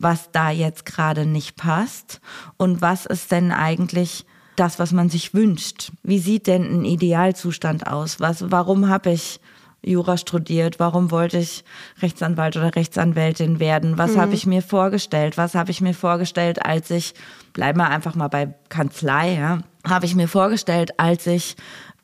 was 0.00 0.32
da 0.32 0.50
jetzt 0.50 0.86
gerade 0.86 1.24
nicht 1.24 1.54
passt 1.54 2.20
und 2.56 2.82
was 2.82 3.06
ist 3.06 3.30
denn 3.30 3.52
eigentlich 3.52 4.26
das, 4.56 4.80
was 4.80 4.90
man 4.90 5.08
sich 5.08 5.34
wünscht. 5.34 5.92
Wie 6.02 6.18
sieht 6.18 6.48
denn 6.48 6.64
ein 6.64 6.84
Idealzustand 6.84 7.86
aus? 7.86 8.18
Was, 8.18 8.50
warum 8.50 8.88
habe 8.88 9.12
ich 9.12 9.38
Jura 9.82 10.16
studiert? 10.16 10.78
Warum 10.78 11.10
wollte 11.10 11.38
ich 11.38 11.64
Rechtsanwalt 12.02 12.56
oder 12.56 12.74
Rechtsanwältin 12.74 13.60
werden? 13.60 13.98
Was 13.98 14.12
mhm. 14.12 14.20
habe 14.20 14.34
ich 14.34 14.46
mir 14.46 14.62
vorgestellt? 14.62 15.38
Was 15.38 15.54
habe 15.54 15.70
ich 15.70 15.80
mir 15.80 15.94
vorgestellt, 15.94 16.64
als 16.64 16.90
ich, 16.90 17.14
bleiben 17.52 17.78
wir 17.78 17.88
einfach 17.88 18.14
mal 18.14 18.28
bei 18.28 18.54
Kanzlei, 18.68 19.34
ja, 19.34 19.58
habe 19.88 20.06
ich 20.06 20.14
mir 20.14 20.28
vorgestellt, 20.28 20.98
als 20.98 21.26
ich 21.26 21.56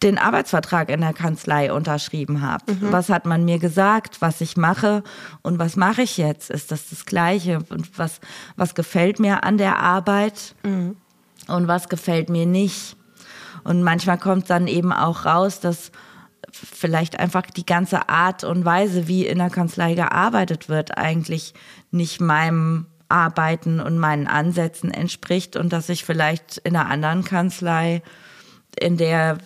den 0.03 0.19
Arbeitsvertrag 0.19 0.91
in 0.91 1.01
der 1.01 1.13
Kanzlei 1.13 1.73
unterschrieben 1.73 2.43
habe. 2.43 2.73
Mhm. 2.73 2.93
Was 2.93 3.09
hat 3.09 3.25
man 3.27 3.45
mir 3.45 3.59
gesagt, 3.59 4.21
was 4.21 4.41
ich 4.41 4.57
mache 4.57 5.03
und 5.43 5.59
was 5.59 5.77
mache 5.77 6.03
ich 6.03 6.19
jetzt? 6.19 6.51
Ist 6.51 6.71
das 6.71 6.91
das 6.91 7.07
Gleiche? 7.07 7.61
Und 7.71 7.99
was, 7.99 8.21
was 8.57 8.75
gefällt 8.75 9.21
mir 9.21 9.45
an 9.45 9.57
der 9.59 9.79
Arbeit 9.79 10.55
mhm. 10.65 10.97
und 11.49 11.69
was 11.69 11.89
gefällt 11.89 12.29
mir 12.29 12.47
nicht? 12.47 12.97
Und 13.65 13.83
manchmal 13.83 14.19
kommt 14.19 14.51
dann 14.51 14.67
eben 14.67 14.93
auch 14.93 15.25
raus, 15.25 15.61
dass 15.61 15.91
vielleicht 16.53 17.19
einfach 17.19 17.43
die 17.43 17.67
ganze 17.67 18.09
Art 18.09 18.45
und 18.45 18.65
Weise, 18.65 19.09
wie 19.09 19.27
in 19.27 19.39
der 19.39 19.51
Kanzlei 19.51 19.95
gearbeitet 19.95 20.69
wird, 20.69 20.97
eigentlich 20.97 21.55
nicht 21.91 22.21
meinem 22.21 22.87
Arbeiten 23.09 23.81
und 23.81 23.99
meinen 23.99 24.27
Ansätzen 24.27 24.91
entspricht 24.91 25.57
und 25.57 25.73
dass 25.73 25.89
ich 25.89 26.05
vielleicht 26.05 26.59
in 26.59 26.77
einer 26.77 26.91
anderen 26.91 27.25
Kanzlei, 27.25 28.03
in 28.79 28.97
der 28.97 29.39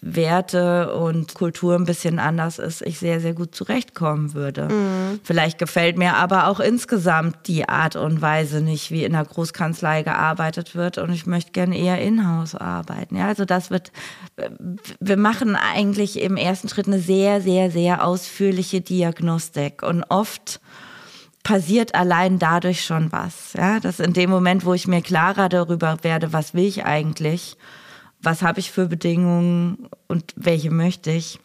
Werte 0.00 0.94
und 0.94 1.34
Kultur 1.34 1.74
ein 1.74 1.84
bisschen 1.84 2.18
anders 2.18 2.58
ist, 2.58 2.82
ich 2.82 2.98
sehr, 2.98 3.20
sehr 3.20 3.34
gut 3.34 3.54
zurechtkommen 3.54 4.34
würde. 4.34 4.68
Mhm. 4.68 5.20
Vielleicht 5.22 5.58
gefällt 5.58 5.98
mir 5.98 6.16
aber 6.16 6.48
auch 6.48 6.60
insgesamt 6.60 7.46
die 7.46 7.68
Art 7.68 7.96
und 7.96 8.22
Weise 8.22 8.60
nicht, 8.60 8.90
wie 8.90 9.04
in 9.04 9.12
der 9.12 9.24
Großkanzlei 9.24 10.02
gearbeitet 10.02 10.74
wird 10.74 10.98
und 10.98 11.12
ich 11.12 11.26
möchte 11.26 11.52
gerne 11.52 11.78
eher 11.78 12.00
in-house 12.00 12.54
arbeiten. 12.54 13.16
Ja, 13.16 13.28
also 13.28 13.44
das 13.44 13.70
wird, 13.70 13.92
wir 15.00 15.16
machen 15.16 15.56
eigentlich 15.56 16.20
im 16.20 16.36
ersten 16.36 16.68
Schritt 16.68 16.86
eine 16.86 17.00
sehr, 17.00 17.40
sehr, 17.40 17.70
sehr 17.70 18.06
ausführliche 18.06 18.80
Diagnostik 18.80 19.82
und 19.82 20.04
oft 20.08 20.60
passiert 21.44 21.94
allein 21.94 22.38
dadurch 22.40 22.84
schon 22.84 23.12
was. 23.12 23.52
Ja, 23.56 23.78
dass 23.78 24.00
in 24.00 24.14
dem 24.14 24.30
Moment, 24.30 24.64
wo 24.64 24.74
ich 24.74 24.88
mir 24.88 25.02
klarer 25.02 25.48
darüber 25.48 25.98
werde, 26.02 26.32
was 26.32 26.54
will 26.54 26.64
ich 26.64 26.84
eigentlich, 26.84 27.56
was 28.24 28.42
habe 28.42 28.60
ich 28.60 28.70
für 28.70 28.86
Bedingungen 28.86 29.88
und 30.08 30.32
welche 30.36 30.70
möchte 30.70 31.10
ich, 31.10 31.38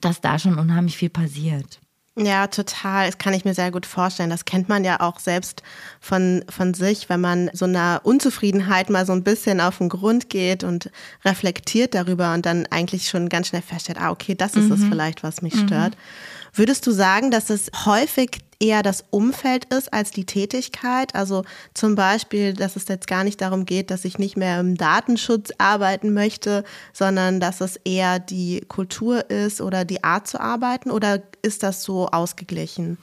dass 0.00 0.20
da 0.20 0.38
schon 0.38 0.58
unheimlich 0.58 0.96
viel 0.96 1.10
passiert. 1.10 1.80
Ja, 2.16 2.48
total. 2.48 3.06
Das 3.06 3.18
kann 3.18 3.32
ich 3.32 3.44
mir 3.44 3.54
sehr 3.54 3.70
gut 3.70 3.86
vorstellen. 3.86 4.30
Das 4.30 4.44
kennt 4.44 4.68
man 4.68 4.84
ja 4.84 5.00
auch 5.00 5.20
selbst 5.20 5.62
von, 6.00 6.44
von 6.48 6.74
sich, 6.74 7.08
wenn 7.08 7.20
man 7.20 7.48
so 7.52 7.64
einer 7.64 8.00
Unzufriedenheit 8.02 8.90
mal 8.90 9.06
so 9.06 9.12
ein 9.12 9.22
bisschen 9.22 9.60
auf 9.60 9.78
den 9.78 9.88
Grund 9.88 10.28
geht 10.28 10.64
und 10.64 10.90
reflektiert 11.24 11.94
darüber 11.94 12.34
und 12.34 12.44
dann 12.44 12.66
eigentlich 12.70 13.08
schon 13.08 13.28
ganz 13.28 13.48
schnell 13.48 13.62
feststellt, 13.62 14.00
ah, 14.00 14.10
okay, 14.10 14.34
das 14.34 14.54
ist 14.54 14.66
mhm. 14.66 14.72
es 14.72 14.84
vielleicht, 14.84 15.22
was 15.22 15.42
mich 15.42 15.54
stört. 15.54 15.94
Mhm. 15.94 16.54
Würdest 16.54 16.86
du 16.88 16.90
sagen, 16.90 17.30
dass 17.30 17.50
es 17.50 17.70
häufig 17.84 18.40
eher 18.60 18.82
das 18.82 19.04
Umfeld 19.10 19.66
ist 19.72 19.92
als 19.92 20.10
die 20.10 20.26
Tätigkeit? 20.26 21.14
Also 21.14 21.44
zum 21.74 21.94
Beispiel, 21.94 22.54
dass 22.54 22.76
es 22.76 22.88
jetzt 22.88 23.06
gar 23.06 23.24
nicht 23.24 23.40
darum 23.40 23.64
geht, 23.64 23.90
dass 23.90 24.04
ich 24.04 24.18
nicht 24.18 24.36
mehr 24.36 24.60
im 24.60 24.76
Datenschutz 24.76 25.50
arbeiten 25.58 26.12
möchte, 26.12 26.64
sondern 26.92 27.40
dass 27.40 27.60
es 27.60 27.76
eher 27.84 28.18
die 28.18 28.62
Kultur 28.68 29.30
ist 29.30 29.60
oder 29.60 29.84
die 29.84 30.04
Art 30.04 30.26
zu 30.26 30.40
arbeiten? 30.40 30.90
Oder 30.90 31.22
ist 31.42 31.62
das 31.62 31.82
so 31.82 32.08
ausgeglichen? 32.08 32.98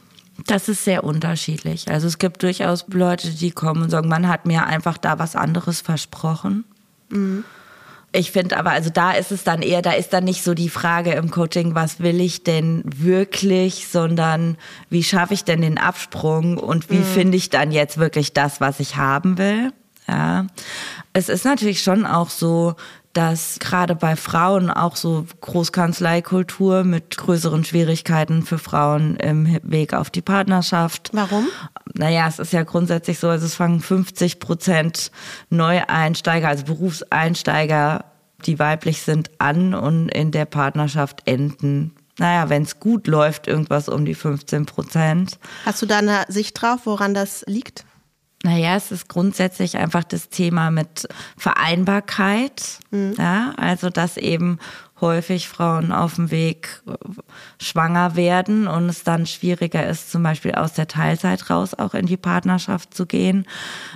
Das 0.47 0.67
ist 0.67 0.83
sehr 0.83 1.03
unterschiedlich. 1.03 1.89
Also 1.89 2.07
es 2.07 2.17
gibt 2.17 2.43
durchaus 2.43 2.85
Leute, 2.89 3.29
die 3.29 3.51
kommen 3.51 3.83
und 3.83 3.89
sagen, 3.89 4.09
man 4.09 4.27
hat 4.27 4.45
mir 4.45 4.65
einfach 4.65 4.97
da 4.97 5.17
was 5.17 5.35
anderes 5.35 5.79
versprochen. 5.79 6.65
Mhm. 7.09 7.45
Ich 8.15 8.31
finde 8.31 8.57
aber, 8.57 8.72
also 8.72 8.89
da 8.89 9.12
ist 9.12 9.34
es 9.34 9.43
dann 9.43 9.62
eher, 9.62 9.81
da 9.81 9.91
ist 9.91 10.13
dann 10.13 10.24
nicht 10.24 10.41
so 10.41 10.53
die 10.53 10.69
Frage 10.69 11.12
im 11.12 11.31
Coaching, 11.31 11.75
was 11.75 12.00
will 12.00 12.22
ich 12.22 12.43
denn 12.43 12.81
wirklich, 12.86 13.88
sondern 13.88 14.57
wie 14.89 15.03
schaffe 15.03 15.34
ich 15.34 15.43
denn 15.43 15.62
den 15.62 15.77
Absprung 15.77 16.57
und 16.57 16.89
wie 16.89 17.00
mhm. 17.00 17.03
finde 17.03 17.38
ich 17.38 17.50
dann 17.50 17.72
jetzt 17.72 17.98
wirklich 17.98 18.31
das, 18.31 18.62
was 18.62 18.79
ich 18.79 18.95
haben 18.95 19.38
will. 19.38 19.74
Ja. 20.07 20.48
Es 21.12 21.27
ist 21.27 21.43
natürlich 21.43 21.84
schon 21.84 22.05
auch 22.05 22.29
so, 22.29 22.75
dass 23.15 23.60
gerade 23.60 23.95
bei 23.95 24.17
Frauen 24.17 24.69
auch 24.69 24.98
so 24.98 25.25
Großkanzleikultur 25.39 26.84
mit 26.84 27.15
größeren 27.15 27.63
Schwierigkeiten 27.63 28.43
für 28.43 28.60
Frauen 28.60 29.15
im 29.15 29.57
Weg 29.63 29.93
auf 29.93 30.10
die 30.10 30.22
Partnerschaft. 30.22 31.12
Warum? 31.13 31.48
Naja, 31.93 32.27
es 32.27 32.39
ist 32.39 32.51
ja 32.51 32.63
grundsätzlich 32.63 33.17
so, 33.17 33.29
also 33.29 33.45
es 33.45 33.55
fangen 33.55 33.79
50 33.79 34.39
Prozent 34.39 35.12
Neueinsteiger, 35.50 36.50
also 36.50 36.65
Berufseinsteiger, 36.65 38.03
die 38.45 38.60
weiblich 38.60 39.01
sind, 39.01 39.31
an 39.39 39.74
und 39.74 40.10
in 40.10 40.31
der 40.31 40.45
Partnerschaft 40.45 41.22
enden 41.25 41.95
naja, 42.17 42.50
wenn 42.50 42.63
es 42.63 42.79
gut 42.79 43.07
läuft, 43.07 43.45
irgendwas 43.45 43.89
um 43.89 44.05
die 44.05 44.15
15 44.15 44.65
Prozent. 44.65 45.38
Hast 45.65 45.81
du 45.81 45.86
da 45.86 45.98
eine 45.98 46.24
Sicht 46.29 46.62
drauf, 46.62 46.86
woran 46.86 47.13
das 47.13 47.43
liegt? 47.45 47.84
Naja, 48.46 48.75
es 48.75 48.92
ist 48.92 49.10
grundsätzlich 49.10 49.75
einfach 49.78 50.04
das 50.04 50.30
Thema 50.30 50.70
mit 50.70 51.08
Vereinbarkeit. 51.36 52.78
Mhm. 52.92 53.16
Ja, 53.18 53.56
also, 53.58 53.90
dass 53.90 54.18
eben 54.18 54.60
häufig 55.02 55.50
Frauen 55.50 55.92
auf 55.92 56.14
dem 56.14 56.30
Weg 56.30 56.84
äh, 56.86 56.94
schwanger 57.60 58.16
werden 58.16 58.68
und 58.68 58.88
es 58.88 59.04
dann 59.04 59.25
schwieriger 59.25 59.88
ist, 59.88 60.12
zum 60.12 60.22
Beispiel 60.22 60.54
aus 60.54 60.74
der 60.74 60.88
Teilzeit 60.88 61.50
raus 61.50 61.74
auch 61.74 61.96
in 61.96 62.06
die 62.06 62.18
Partnerschaft 62.18 62.94
zu 62.94 63.08
gehen. 63.08 63.48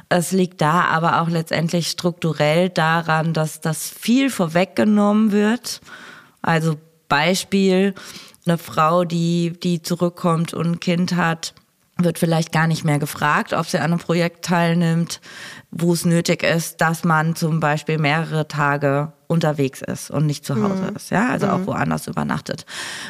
Es 0.10 0.32
liegt 0.32 0.62
da 0.62 0.82
aber 0.86 1.22
auch 1.22 1.30
letztendlich 1.30 1.88
strukturell 1.88 2.70
daran, 2.70 3.34
dass 3.34 3.62
das 3.62 3.88
viel 3.88 4.32
vorweggenommen 4.32 5.32
wird. 5.32 5.80
Also 6.42 6.76
Beispiel, 7.08 7.94
eine 8.48 8.58
Frau, 8.58 9.04
die, 9.04 9.54
die 9.62 9.84
zurückkommt 9.84 10.56
und 10.56 10.66
ein 10.66 10.80
Kind 10.80 11.16
hat, 11.16 11.54
wird 12.04 12.18
vielleicht 12.18 12.52
gar 12.52 12.68
nicht 12.68 12.86
mehr 12.86 13.00
gefragt, 13.00 13.54
ob 13.54 13.66
sie 13.66 13.78
an 13.78 13.92
einem 13.92 14.00
Projekt 14.00 14.46
teilnimmt, 14.46 15.20
wo 15.72 15.94
es 15.94 16.06
nötig 16.06 16.44
ist, 16.44 16.82
dass 16.82 17.04
man 17.04 17.36
zum 17.36 17.60
Beispiel 17.60 17.98
mehrere 18.00 18.48
Tage 18.48 19.14
unterwegs 19.28 19.82
ist 19.82 20.10
und 20.10 20.26
nicht 20.26 20.44
zu 20.44 20.56
Hause 20.56 20.90
mhm. 20.90 20.96
ist, 20.96 21.12
ja, 21.12 21.30
also 21.30 21.46
mhm. 21.46 21.54
auch 21.54 21.68
woanders 21.68 22.08
übernachtet. 22.08 22.66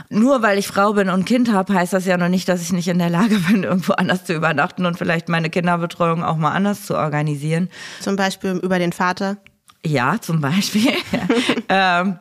Nur 0.10 0.42
weil 0.42 0.58
ich 0.58 0.68
Frau 0.68 0.94
bin 0.94 1.10
und 1.10 1.26
Kind 1.26 1.52
habe, 1.52 1.74
heißt 1.74 1.94
das 1.94 2.06
ja 2.06 2.18
noch 2.18 2.28
nicht, 2.28 2.50
dass 2.50 2.62
ich 2.62 2.74
nicht 2.74 2.90
in 2.90 3.00
der 3.00 3.10
Lage 3.10 3.40
bin, 3.50 3.64
irgendwo 3.64 3.94
anders 3.94 4.26
zu 4.26 4.34
übernachten 4.34 4.86
und 4.86 4.98
vielleicht 4.98 5.30
meine 5.30 5.50
Kinderbetreuung 5.50 6.24
auch 6.24 6.36
mal 6.36 6.52
anders 6.52 6.86
zu 6.86 6.98
organisieren. 6.98 7.70
Zum 8.02 8.18
Beispiel 8.18 8.60
über 8.62 8.80
den 8.80 8.92
Vater? 8.92 9.38
Ja, 9.86 10.20
zum 10.20 10.42
Beispiel. 10.42 10.92
ähm, 11.70 12.20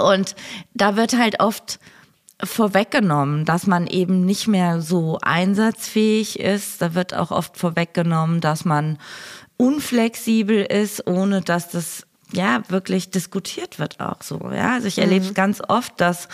und 0.00 0.34
da 0.74 0.96
wird 0.96 1.16
halt 1.16 1.40
oft 1.40 1.78
vorweggenommen, 2.42 3.44
dass 3.44 3.66
man 3.66 3.86
eben 3.86 4.24
nicht 4.24 4.46
mehr 4.46 4.80
so 4.80 5.18
einsatzfähig 5.22 6.38
ist. 6.38 6.82
Da 6.82 6.94
wird 6.94 7.14
auch 7.14 7.30
oft 7.30 7.56
vorweggenommen, 7.56 8.40
dass 8.40 8.64
man 8.64 8.98
unflexibel 9.56 10.62
ist, 10.62 11.06
ohne 11.06 11.40
dass 11.40 11.70
das 11.70 12.06
ja 12.32 12.62
wirklich 12.68 13.10
diskutiert 13.10 13.78
wird 13.78 14.00
auch 14.00 14.22
so. 14.22 14.50
Ja, 14.52 14.74
also 14.74 14.88
ich 14.88 14.98
erlebe 14.98 15.24
es 15.24 15.30
mhm. 15.30 15.34
ganz 15.34 15.62
oft, 15.66 16.00
dass 16.00 16.28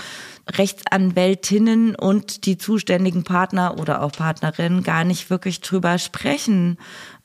Rechtsanwältinnen 0.50 1.94
und 1.94 2.47
die 2.47 2.59
zuständigen 2.59 3.23
Partner 3.23 3.78
oder 3.78 4.02
auch 4.02 4.12
Partnerinnen 4.12 4.82
gar 4.82 5.04
nicht 5.04 5.30
wirklich 5.30 5.61
drüber 5.61 5.99
sprechen, 5.99 6.78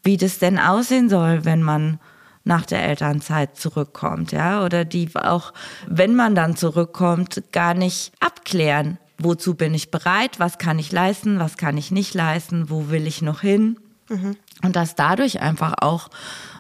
wie 0.03 0.17
das 0.17 0.37
denn 0.37 0.59
aussehen 0.59 1.09
soll, 1.09 1.45
wenn 1.45 1.63
man 1.63 1.99
nach 2.47 2.65
der 2.65 2.83
Elternzeit 2.83 3.57
zurückkommt, 3.57 4.31
ja, 4.31 4.63
oder 4.63 4.85
die 4.85 5.09
auch, 5.15 5.53
wenn 5.85 6.15
man 6.15 6.33
dann 6.33 6.55
zurückkommt, 6.55 7.43
gar 7.51 7.73
nicht 7.73 8.13
abklären, 8.19 8.97
wozu 9.19 9.53
bin 9.53 9.73
ich 9.73 9.91
bereit, 9.91 10.39
was 10.39 10.57
kann 10.57 10.79
ich 10.79 10.91
leisten, 10.91 11.39
was 11.39 11.57
kann 11.57 11.77
ich 11.77 11.91
nicht 11.91 12.13
leisten, 12.13 12.69
wo 12.69 12.89
will 12.89 13.05
ich 13.05 13.21
noch 13.21 13.41
hin. 13.41 13.79
Mhm. 14.09 14.37
Und 14.63 14.75
dass 14.75 14.95
dadurch 14.95 15.41
einfach 15.41 15.75
auch, 15.81 16.09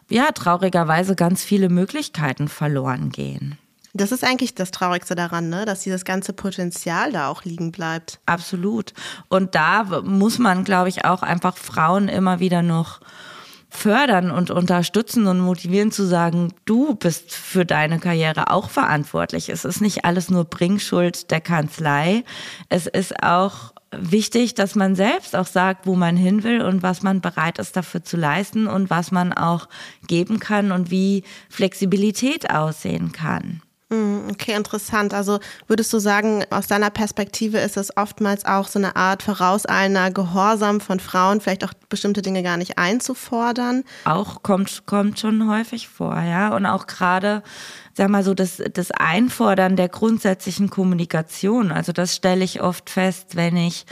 ja, 0.09 0.31
traurigerweise 0.31 1.15
ganz 1.15 1.43
viele 1.43 1.69
Möglichkeiten 1.69 2.47
verloren 2.47 3.09
gehen. 3.09 3.57
Das 3.93 4.11
ist 4.11 4.23
eigentlich 4.23 4.53
das 4.53 4.71
Traurigste 4.71 5.15
daran, 5.15 5.49
ne? 5.49 5.65
dass 5.65 5.81
dieses 5.81 6.05
ganze 6.05 6.33
Potenzial 6.33 7.11
da 7.11 7.29
auch 7.29 7.45
liegen 7.45 7.71
bleibt. 7.71 8.19
Absolut. 8.25 8.93
Und 9.27 9.55
da 9.55 10.01
muss 10.01 10.37
man, 10.37 10.63
glaube 10.63 10.89
ich, 10.89 11.05
auch 11.05 11.23
einfach 11.23 11.57
Frauen 11.57 12.07
immer 12.07 12.39
wieder 12.39 12.61
noch 12.61 12.99
fördern 13.77 14.31
und 14.31 14.49
unterstützen 14.49 15.27
und 15.27 15.39
motivieren 15.39 15.91
zu 15.91 16.05
sagen, 16.05 16.53
du 16.65 16.95
bist 16.95 17.33
für 17.33 17.65
deine 17.65 17.99
Karriere 17.99 18.49
auch 18.49 18.69
verantwortlich. 18.69 19.49
Es 19.49 19.65
ist 19.65 19.81
nicht 19.81 20.03
alles 20.03 20.31
nur 20.31 20.45
Bringschuld 20.45 21.29
der 21.29 21.41
Kanzlei. 21.41 22.23
Es 22.69 22.87
ist 22.87 23.23
auch 23.23 23.73
wichtig, 23.91 24.55
dass 24.55 24.75
man 24.75 24.95
selbst 24.95 25.35
auch 25.35 25.45
sagt, 25.45 25.85
wo 25.85 25.95
man 25.95 26.17
hin 26.17 26.43
will 26.43 26.61
und 26.61 26.81
was 26.81 27.03
man 27.03 27.21
bereit 27.21 27.59
ist 27.59 27.77
dafür 27.77 28.03
zu 28.03 28.17
leisten 28.17 28.67
und 28.67 28.89
was 28.89 29.11
man 29.11 29.31
auch 29.31 29.69
geben 30.07 30.39
kann 30.39 30.71
und 30.71 30.89
wie 30.89 31.23
Flexibilität 31.49 32.49
aussehen 32.49 33.11
kann. 33.11 33.61
Hm, 33.89 34.27
okay, 34.31 34.53
interessant. 34.53 35.13
Also 35.13 35.39
würdest 35.67 35.93
du 35.93 35.99
sagen, 35.99 36.43
aus 36.49 36.67
deiner 36.67 36.89
Perspektive 36.89 37.57
ist 37.59 37.77
es 37.77 37.95
oftmals 37.95 38.43
auch 38.43 38.67
so 38.67 38.79
eine 38.79 38.97
Art 38.97 39.23
vorauseilender 39.23 40.11
Gehorsam 40.11 40.81
von 40.81 40.99
Frauen, 40.99 41.39
vielleicht 41.39 41.63
auch 41.63 41.71
bestimmte 41.87 42.21
Dinge 42.21 42.43
gar 42.43 42.57
nicht 42.57 42.77
einzufordern? 42.77 43.85
Auch 44.03 44.43
kommt, 44.43 44.85
kommt 44.87 45.19
schon 45.19 45.49
häufig 45.49 45.87
vor, 45.87 46.21
ja. 46.21 46.53
Und 46.53 46.65
auch 46.65 46.85
gerade, 46.85 47.43
sag 47.93 48.09
mal 48.09 48.25
so, 48.25 48.33
das, 48.33 48.61
das 48.73 48.91
Einfordern 48.91 49.77
der 49.77 49.87
grundsätzlichen 49.87 50.69
Kommunikation. 50.69 51.71
Also 51.71 51.93
das 51.93 52.13
stelle 52.13 52.43
ich 52.43 52.61
oft 52.61 52.89
fest, 52.89 53.37
wenn 53.37 53.55
ich 53.55 53.85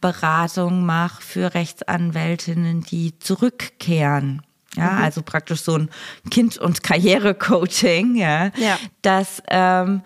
Beratung 0.00 0.86
mache 0.86 1.20
für 1.22 1.52
Rechtsanwältinnen, 1.52 2.80
die 2.80 3.18
zurückkehren 3.18 4.40
ja, 4.76 4.92
mhm. 4.92 5.04
also 5.04 5.22
praktisch 5.22 5.62
so 5.62 5.76
ein 5.76 5.90
Kind- 6.30 6.58
und 6.58 6.82
Karriere-Coaching, 6.82 8.16
ja, 8.16 8.50
ja. 8.56 8.78
dass 9.02 9.42
ähm, 9.48 10.02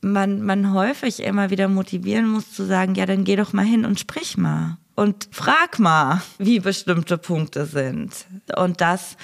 man, 0.00 0.42
man 0.42 0.72
häufig 0.72 1.22
immer 1.22 1.50
wieder 1.50 1.68
motivieren 1.68 2.28
muss 2.28 2.52
zu 2.52 2.64
sagen, 2.64 2.94
ja, 2.94 3.06
dann 3.06 3.24
geh 3.24 3.36
doch 3.36 3.52
mal 3.52 3.64
hin 3.64 3.84
und 3.84 4.00
sprich 4.00 4.36
mal 4.36 4.76
und 4.94 5.28
frag 5.30 5.78
mal, 5.78 6.22
wie 6.38 6.60
bestimmte 6.60 7.18
Punkte 7.18 7.66
sind. 7.66 8.26
Und 8.56 8.80
das, 8.80 9.16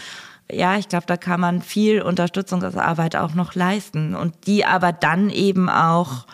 ja, 0.51 0.77
ich 0.79 0.89
glaube, 0.89 1.07
da 1.07 1.17
kann 1.17 1.41
man 1.41 1.63
viel 1.63 2.03
Unterstützungsarbeit 2.03 3.17
auch 3.17 3.35
noch 3.35 3.55
leisten 3.55 4.15
und 4.15 4.47
die 4.47 4.65
aber 4.65 4.93
dann 4.93 5.31
eben 5.31 5.69
auch, 5.69 6.27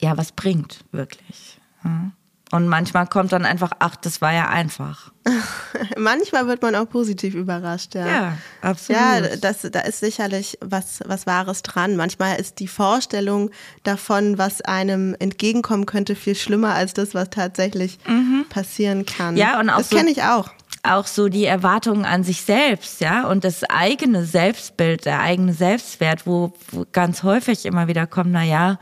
ja, 0.00 0.16
was 0.16 0.32
bringt, 0.32 0.84
wirklich. 0.92 1.58
Ja. 1.84 2.10
Und 2.50 2.66
manchmal 2.66 3.06
kommt 3.06 3.32
dann 3.32 3.44
einfach, 3.44 3.72
ach, 3.78 3.96
das 3.96 4.22
war 4.22 4.32
ja 4.32 4.48
einfach. 4.48 5.12
manchmal 5.98 6.46
wird 6.46 6.62
man 6.62 6.74
auch 6.74 6.88
positiv 6.88 7.34
überrascht, 7.34 7.94
ja. 7.94 8.06
Ja, 8.06 8.38
absolut. 8.62 9.00
Ja, 9.00 9.36
das, 9.36 9.68
da 9.70 9.80
ist 9.80 10.00
sicherlich 10.00 10.56
was, 10.62 11.00
was 11.04 11.26
Wahres 11.26 11.62
dran. 11.62 11.96
Manchmal 11.96 12.40
ist 12.40 12.58
die 12.60 12.68
Vorstellung 12.68 13.50
davon, 13.82 14.38
was 14.38 14.62
einem 14.62 15.14
entgegenkommen 15.18 15.84
könnte, 15.84 16.14
viel 16.14 16.34
schlimmer 16.34 16.74
als 16.74 16.94
das, 16.94 17.14
was 17.14 17.28
tatsächlich 17.30 17.98
mhm. 18.06 18.46
passieren 18.48 19.04
kann. 19.04 19.36
Ja, 19.36 19.60
und 19.60 19.68
auch 19.68 19.78
das 19.78 19.90
so, 19.90 19.96
kenne 19.96 20.10
ich 20.10 20.22
auch. 20.22 20.50
Auch 20.84 21.06
so 21.06 21.28
die 21.28 21.44
Erwartungen 21.44 22.06
an 22.06 22.24
sich 22.24 22.42
selbst, 22.42 23.00
ja, 23.02 23.26
und 23.26 23.44
das 23.44 23.64
eigene 23.64 24.24
Selbstbild, 24.24 25.04
der 25.04 25.20
eigene 25.20 25.52
Selbstwert, 25.52 26.26
wo, 26.26 26.54
wo 26.70 26.86
ganz 26.92 27.24
häufig 27.24 27.66
immer 27.66 27.88
wieder 27.88 28.06
kommt, 28.06 28.30
na 28.30 28.44
ja, 28.44 28.78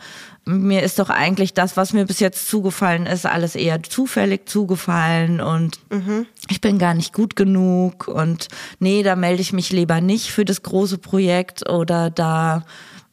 mir 0.47 0.85
ist 0.85 1.01
doch 1.01 1.11
eigentlich 1.11 1.55
das, 1.55 1.77
was 1.77 1.93
mir 1.93 2.07
bis 2.07 2.21
jetzt 2.21 2.49
zugefallen 2.49 3.07
ist, 3.07 3.27
alles 3.27 3.57
eher 3.57 3.83
zufällig 3.83 4.49
zugefallen 4.49 5.41
und 5.41 5.81
mhm. 5.91 6.27
ich 6.49 6.61
bin 6.61 6.79
gar 6.79 6.95
nicht 6.95 7.13
gut 7.13 7.35
genug 7.35 8.07
und 8.07 8.47
nee, 8.79 9.03
da 9.03 9.17
melde 9.17 9.43
ich 9.43 9.53
mich 9.53 9.71
lieber 9.73 10.01
nicht 10.01 10.31
für 10.31 10.45
das 10.45 10.63
große 10.63 10.99
Projekt 10.99 11.69
oder 11.69 12.11
da 12.11 12.65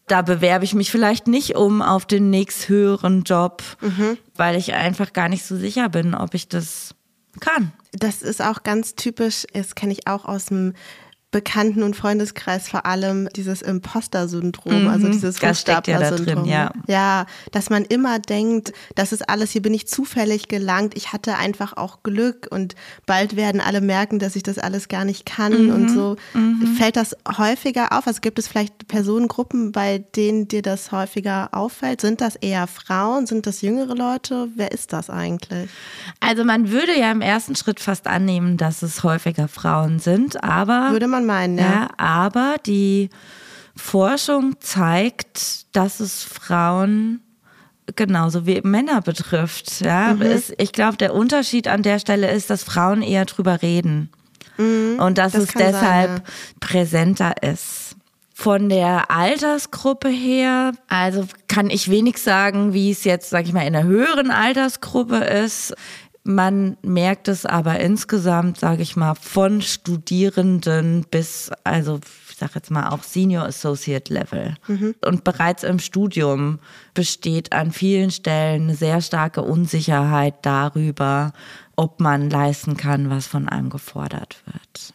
da 0.05 0.21
bewerbe 0.21 0.65
ich 0.65 0.75
mich 0.75 0.91
vielleicht 0.91 1.27
nicht 1.27 1.55
um 1.55 1.81
auf 1.81 2.05
den 2.05 2.29
nächsthöheren 2.29 3.23
Job, 3.23 3.63
mhm. 3.81 4.17
weil 4.35 4.57
ich 4.57 4.73
einfach 4.73 5.13
gar 5.13 5.29
nicht 5.29 5.45
so 5.45 5.55
sicher 5.55 5.89
bin, 5.89 6.13
ob 6.13 6.33
ich 6.33 6.49
das 6.49 6.93
kann. 7.39 7.71
Das 7.93 8.21
ist 8.21 8.41
auch 8.41 8.63
ganz 8.63 8.95
typisch, 8.95 9.47
das 9.53 9.75
kenne 9.75 9.93
ich 9.93 10.07
auch 10.07 10.25
aus 10.25 10.45
dem 10.45 10.73
Bekannten- 11.33 11.81
und 11.81 11.95
Freundeskreis 11.95 12.69
vor 12.69 12.85
allem 12.85 13.27
dieses 13.35 13.61
Imposter-Syndrom, 13.63 14.83
mhm, 14.83 14.87
also 14.87 15.09
dieses 15.09 15.41
Hochstapler-Syndrom. 15.41 16.45
Ja, 16.45 16.71
ja, 16.87 17.25
dass 17.51 17.71
man 17.71 17.83
immer 17.83 18.19
denkt, 18.19 18.71
das 18.95 19.11
ist 19.11 19.27
alles, 19.27 19.49
hier 19.51 19.63
bin 19.63 19.73
ich 19.73 19.87
zufällig 19.87 20.47
gelangt, 20.47 20.95
ich 20.95 21.11
hatte 21.11 21.35
einfach 21.35 21.75
auch 21.75 22.03
Glück 22.03 22.47
und 22.51 22.75
bald 23.07 23.35
werden 23.35 23.59
alle 23.59 23.81
merken, 23.81 24.19
dass 24.19 24.35
ich 24.35 24.43
das 24.43 24.59
alles 24.59 24.87
gar 24.87 25.05
nicht 25.05 25.25
kann 25.25 25.65
mhm, 25.65 25.73
und 25.73 25.89
so. 25.89 26.15
Mhm. 26.35 26.75
Fällt 26.77 26.95
das 26.95 27.17
häufiger 27.37 27.97
auf? 27.97 28.05
Also 28.05 28.21
gibt 28.21 28.37
es 28.37 28.47
vielleicht 28.47 28.87
Personengruppen, 28.87 29.71
bei 29.71 30.05
denen 30.15 30.47
dir 30.47 30.61
das 30.61 30.91
häufiger 30.91 31.49
auffällt? 31.51 31.99
Sind 31.99 32.21
das 32.21 32.35
eher 32.35 32.67
Frauen? 32.67 33.25
Sind 33.25 33.47
das 33.47 33.61
jüngere 33.61 33.95
Leute? 33.95 34.49
Wer 34.55 34.71
ist 34.71 34.93
das 34.93 35.09
eigentlich? 35.09 35.67
Also 36.19 36.43
man 36.43 36.69
würde 36.69 36.95
ja 36.97 37.11
im 37.11 37.21
ersten 37.21 37.55
Schritt 37.55 37.79
fast 37.79 38.05
annehmen, 38.05 38.57
dass 38.57 38.83
es 38.83 39.03
häufiger 39.03 39.47
Frauen 39.47 39.97
sind, 39.97 40.43
aber 40.43 40.91
würde 40.91 41.07
man 41.07 41.22
man 41.25 41.55
meinen, 41.55 41.57
ja. 41.57 41.63
ja. 41.63 41.89
Aber 41.97 42.55
die 42.65 43.09
Forschung 43.75 44.55
zeigt, 44.59 45.75
dass 45.75 45.99
es 45.99 46.23
Frauen 46.23 47.21
genauso 47.95 48.45
wie 48.45 48.61
Männer 48.63 49.01
betrifft. 49.01 49.81
Ja, 49.81 50.13
mhm. 50.13 50.41
ich 50.57 50.71
glaube, 50.71 50.97
der 50.97 51.13
Unterschied 51.13 51.67
an 51.67 51.83
der 51.83 51.99
Stelle 51.99 52.31
ist, 52.31 52.49
dass 52.49 52.63
Frauen 52.63 53.01
eher 53.01 53.25
drüber 53.25 53.61
reden 53.61 54.09
mhm, 54.57 54.99
und 54.99 55.17
dass 55.17 55.33
das 55.33 55.43
es 55.43 55.53
deshalb 55.53 56.09
sein, 56.09 56.15
ja. 56.17 56.23
präsenter 56.59 57.43
ist. 57.43 57.95
Von 58.35 58.67
der 58.67 59.11
Altersgruppe 59.11 60.09
her, 60.09 60.71
also 60.87 61.25
kann 61.47 61.69
ich 61.69 61.89
wenig 61.89 62.17
sagen, 62.17 62.73
wie 62.73 62.89
es 62.91 63.03
jetzt, 63.03 63.29
sage 63.29 63.47
ich 63.47 63.53
mal, 63.53 63.65
in 63.67 63.73
der 63.73 63.83
höheren 63.83 64.31
Altersgruppe 64.31 65.17
ist. 65.17 65.75
Man 66.25 66.77
merkt 66.81 67.27
es 67.27 67.45
aber 67.45 67.81
insgesamt, 67.81 68.57
sage 68.57 68.81
ich 68.81 68.95
mal, 68.95 69.15
von 69.15 69.61
Studierenden 69.61 71.05
bis, 71.11 71.51
also 71.65 71.99
ich 72.29 72.37
sage 72.37 72.53
jetzt 72.55 72.71
mal 72.71 72.89
auch 72.89 73.03
Senior 73.03 73.43
Associate 73.43 74.11
Level. 74.13 74.55
Mhm. 74.67 74.95
Und 75.05 75.25
bereits 75.25 75.63
im 75.63 75.79
Studium 75.79 76.59
besteht 76.93 77.51
an 77.51 77.71
vielen 77.71 78.09
Stellen 78.09 78.63
eine 78.63 78.75
sehr 78.75 79.01
starke 79.01 79.41
Unsicherheit 79.41 80.35
darüber, 80.43 81.33
ob 81.75 81.99
man 81.99 82.29
leisten 82.29 82.77
kann, 82.77 83.09
was 83.09 83.27
von 83.27 83.49
einem 83.49 83.69
gefordert 83.69 84.37
wird. 84.45 84.93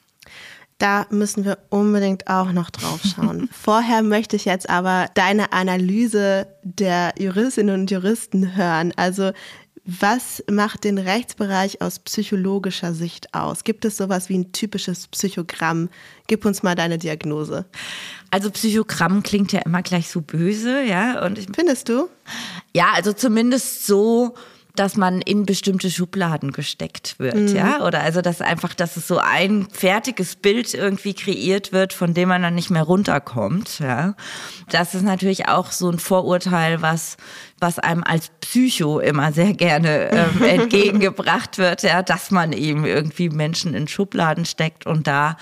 Da 0.78 1.06
müssen 1.10 1.44
wir 1.44 1.58
unbedingt 1.70 2.28
auch 2.28 2.52
noch 2.52 2.70
drauf 2.70 3.00
schauen. 3.02 3.48
Vorher 3.52 4.02
möchte 4.02 4.36
ich 4.36 4.44
jetzt 4.44 4.70
aber 4.70 5.08
deine 5.14 5.52
Analyse 5.52 6.46
der 6.62 7.12
Juristinnen 7.18 7.80
und 7.80 7.90
Juristen 7.90 8.56
hören. 8.56 8.92
Also 8.96 9.32
was 9.90 10.44
macht 10.50 10.84
den 10.84 10.98
Rechtsbereich 10.98 11.80
aus 11.80 11.98
psychologischer 12.00 12.92
Sicht 12.92 13.32
aus? 13.32 13.64
Gibt 13.64 13.86
es 13.86 13.96
sowas 13.96 14.28
wie 14.28 14.36
ein 14.36 14.52
typisches 14.52 15.08
Psychogramm? 15.08 15.88
Gib 16.26 16.44
uns 16.44 16.62
mal 16.62 16.74
deine 16.74 16.98
Diagnose. 16.98 17.64
Also 18.30 18.50
Psychogramm 18.50 19.22
klingt 19.22 19.50
ja 19.52 19.60
immer 19.60 19.80
gleich 19.80 20.10
so 20.10 20.20
böse, 20.20 20.82
ja. 20.82 21.24
Und 21.24 21.38
ich, 21.38 21.46
Findest 21.54 21.88
du? 21.88 22.10
Ja, 22.74 22.92
also 22.92 23.14
zumindest 23.14 23.86
so, 23.86 24.34
dass 24.78 24.96
man 24.96 25.20
in 25.20 25.44
bestimmte 25.46 25.90
Schubladen 25.90 26.52
gesteckt 26.52 27.16
wird, 27.18 27.34
Mhm. 27.34 27.56
ja, 27.56 27.84
oder 27.84 28.00
also 28.00 28.20
dass 28.20 28.40
einfach, 28.40 28.74
dass 28.74 28.96
es 28.96 29.06
so 29.08 29.18
ein 29.18 29.66
fertiges 29.72 30.36
Bild 30.36 30.74
irgendwie 30.74 31.14
kreiert 31.14 31.72
wird, 31.72 31.92
von 31.92 32.14
dem 32.14 32.28
man 32.28 32.42
dann 32.42 32.54
nicht 32.54 32.70
mehr 32.70 32.82
runterkommt, 32.82 33.78
ja. 33.80 34.14
Das 34.70 34.94
ist 34.94 35.02
natürlich 35.02 35.48
auch 35.48 35.72
so 35.72 35.90
ein 35.90 35.98
Vorurteil, 35.98 36.82
was 36.82 37.16
was 37.60 37.80
einem 37.80 38.04
als 38.04 38.30
Psycho 38.40 39.00
immer 39.00 39.32
sehr 39.32 39.52
gerne 39.52 40.10
ähm, 40.12 40.42
entgegengebracht 40.48 41.58
wird, 41.58 41.82
ja, 41.82 42.02
dass 42.02 42.30
man 42.30 42.52
eben 42.52 42.84
irgendwie 42.84 43.30
Menschen 43.30 43.74
in 43.74 43.88
Schubladen 43.88 44.44
steckt 44.44 44.86
und 44.86 45.08
da 45.08 45.36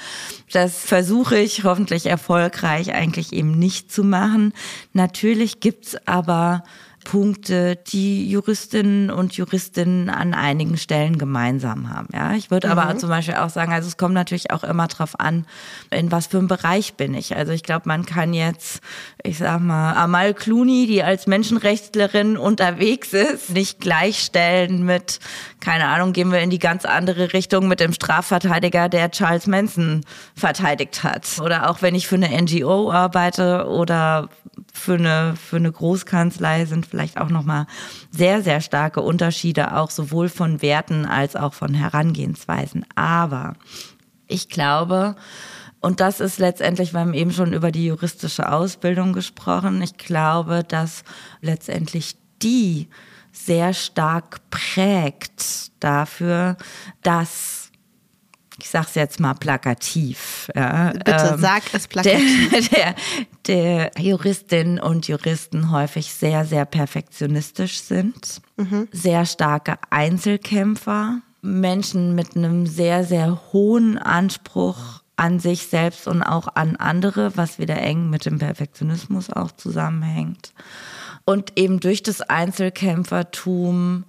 das 0.51 0.79
versuche 0.79 1.37
ich 1.39 1.65
hoffentlich 1.65 2.07
erfolgreich 2.07 2.95
eigentlich 2.95 3.35
eben 3.35 3.59
nicht 3.59 3.93
zu 3.93 4.03
machen. 4.03 4.55
Natürlich 4.95 5.61
gibt's 5.61 5.97
aber 6.07 6.63
Punkte, 7.07 7.77
die 7.77 8.29
Juristinnen 8.29 9.13
und 9.13 9.35
Juristinnen 9.35 10.11
an 10.11 10.35
einigen 10.35 10.77
Stellen 10.77 11.19
gemeinsam 11.19 11.89
haben. 11.89 12.09
Ja, 12.13 12.33
ich 12.33 12.51
würde 12.51 12.69
aber 12.69 12.99
zum 12.99 13.09
Beispiel 13.09 13.37
auch 13.37 13.49
sagen, 13.49 13.73
also 13.73 13.87
es 13.87 13.97
kommt 13.97 14.15
natürlich 14.15 14.51
auch 14.51 14.65
immer 14.65 14.89
drauf 14.89 15.21
an, 15.21 15.47
in 15.91 16.11
was 16.11 16.27
für 16.27 16.39
einem 16.39 16.49
Bereich 16.49 16.95
bin 16.95 17.15
ich. 17.15 17.37
Also 17.37 17.53
ich 17.53 17.63
glaube, 17.63 17.83
man 17.87 18.07
kann 18.07 18.35
jetzt, 18.35 18.81
ich 19.23 19.39
sag 19.39 19.61
mal, 19.61 19.93
Amal 19.93 20.35
Clooney, 20.35 20.89
die 20.89 21.05
als 21.05 21.29
Menschenrechtlerin 21.29 22.37
unterwegs 22.37 23.13
ist, 23.13 23.51
nicht 23.51 23.79
gleichstellen 23.79 24.85
mit, 24.85 25.21
keine 25.61 25.87
Ahnung, 25.87 26.13
gehen 26.13 26.33
wir 26.33 26.41
in 26.41 26.51
die 26.51 26.59
ganz 26.59 26.85
andere 26.85 27.33
Richtung 27.33 27.69
mit 27.69 27.79
dem 27.79 27.93
Strafverteidiger, 27.93 28.89
der 28.89 29.13
Charles 29.13 29.47
Manson 29.47 30.01
verteidigt 30.35 31.05
hat. 31.05 31.41
Oder 31.41 31.71
auch 31.71 31.83
wenn 31.83 31.95
ich 31.95 32.09
für 32.09 32.17
eine 32.17 32.31
NGO 32.43 32.91
arbeite 32.91 33.69
oder 33.69 34.29
für 34.73 34.95
eine, 34.95 35.35
für 35.37 35.57
eine 35.57 35.71
Großkanzlei 35.71 36.65
sind 36.65 36.85
vielleicht 36.85 36.96
auch 37.17 37.31
nochmal 37.31 37.67
sehr, 38.11 38.43
sehr 38.43 38.61
starke 38.61 39.01
Unterschiede, 39.01 39.77
auch 39.77 39.91
sowohl 39.91 40.29
von 40.29 40.63
Werten 40.63 41.07
als 41.07 41.37
auch 41.37 41.55
von 41.55 41.75
Herangehensweisen. 41.75 42.85
Aber 42.95 43.55
ich 44.27 44.49
glaube, 44.49 45.17
und 45.81 46.01
das 46.01 46.21
ist 46.21 46.39
letztendlich, 46.39 46.93
wir 46.93 47.01
haben 47.01 47.15
eben 47.15 47.31
schon 47.31 47.53
über 47.53 47.71
die 47.71 47.87
juristische 47.87 48.51
Ausbildung 48.51 49.13
gesprochen, 49.13 49.81
ich 49.83 49.97
glaube, 49.97 50.65
dass 50.67 51.05
letztendlich 51.41 52.17
die 52.43 52.89
sehr 53.31 53.75
stark 53.75 54.41
prägt 54.51 55.71
dafür, 55.81 56.57
dass 57.03 57.66
ich 58.59 58.69
sag's 58.71 58.95
jetzt 58.95 59.21
mal 59.21 59.35
plakativ. 59.35 60.51
Ja, 60.55 60.93
Bitte 60.93 61.31
ähm, 61.35 61.41
sag 61.41 61.63
es 61.73 61.89
plakativ. 61.89 62.51
Der, 62.51 62.95
der, 63.47 63.91
der 63.95 64.03
Juristinnen 64.03 64.81
und 64.81 65.09
Juristen 65.09 65.71
häufig 65.71 66.13
sehr, 66.13 66.45
sehr 66.45 66.65
perfektionistisch 66.65 67.81
sind, 67.81 68.41
sehr 68.93 69.27
starke 69.27 69.77
Einzelkämpfer, 69.91 71.21
Menschen 71.43 72.15
mit 72.15 72.37
einem 72.37 72.67
sehr, 72.67 73.05
sehr 73.05 73.41
hohen 73.53 73.99
Anspruch 73.99 75.03
an 75.17 75.39
sich 75.41 75.67
selbst 75.67 76.07
und 76.07 76.23
auch 76.23 76.49
an 76.55 76.77
andere, 76.77 77.37
was 77.37 77.59
wieder 77.59 77.77
eng 77.77 78.11
mit 78.11 78.27
dem 78.27 78.39
Perfektionismus 78.39 79.31
auch 79.31 79.53
zusammenhängt. 79.53 80.53
Und 81.25 81.59
eben 81.59 81.81
durch 81.81 82.03
das 82.03 82.21
Einzelkämpfertum 82.21 84.05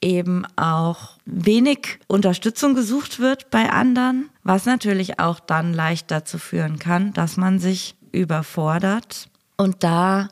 eben 0.00 0.44
auch 0.56 1.16
wenig 1.24 1.98
Unterstützung 2.06 2.74
gesucht 2.74 3.18
wird 3.18 3.50
bei 3.50 3.70
anderen, 3.70 4.28
was 4.42 4.66
natürlich 4.66 5.18
auch 5.18 5.40
dann 5.40 5.72
leicht 5.72 6.10
dazu 6.10 6.38
führen 6.38 6.78
kann, 6.78 7.12
dass 7.12 7.36
man 7.36 7.58
sich 7.58 7.96
überfordert 8.12 9.28
und 9.56 9.82
da 9.82 10.28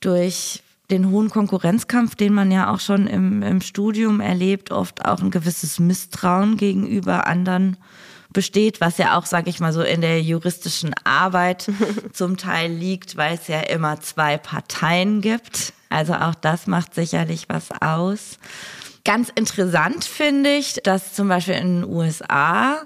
durch 0.00 0.62
den 0.90 1.10
hohen 1.10 1.30
Konkurrenzkampf, 1.30 2.16
den 2.16 2.34
man 2.34 2.50
ja 2.50 2.72
auch 2.72 2.80
schon 2.80 3.06
im, 3.06 3.42
im 3.42 3.60
Studium 3.60 4.20
erlebt, 4.20 4.72
oft 4.72 5.04
auch 5.04 5.20
ein 5.20 5.30
gewisses 5.30 5.78
Misstrauen 5.78 6.56
gegenüber 6.56 7.26
anderen 7.26 7.76
besteht, 8.32 8.80
was 8.80 8.98
ja 8.98 9.16
auch, 9.18 9.26
sage 9.26 9.50
ich 9.50 9.60
mal 9.60 9.72
so, 9.72 9.82
in 9.82 10.00
der 10.00 10.22
juristischen 10.22 10.94
Arbeit 11.04 11.70
zum 12.12 12.36
Teil 12.36 12.72
liegt, 12.72 13.16
weil 13.16 13.34
es 13.34 13.48
ja 13.48 13.60
immer 13.60 14.00
zwei 14.00 14.38
Parteien 14.38 15.20
gibt. 15.20 15.72
Also 15.88 16.14
auch 16.14 16.34
das 16.34 16.66
macht 16.66 16.94
sicherlich 16.94 17.48
was 17.48 17.70
aus. 17.80 18.38
Ganz 19.04 19.30
interessant 19.34 20.04
finde 20.04 20.50
ich, 20.50 20.74
dass 20.82 21.14
zum 21.14 21.28
Beispiel 21.28 21.54
in 21.54 21.82
den 21.82 21.90
USA 21.90 22.82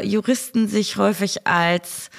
Juristen 0.00 0.66
sich 0.68 0.96
häufig 0.96 1.46
als 1.46 2.10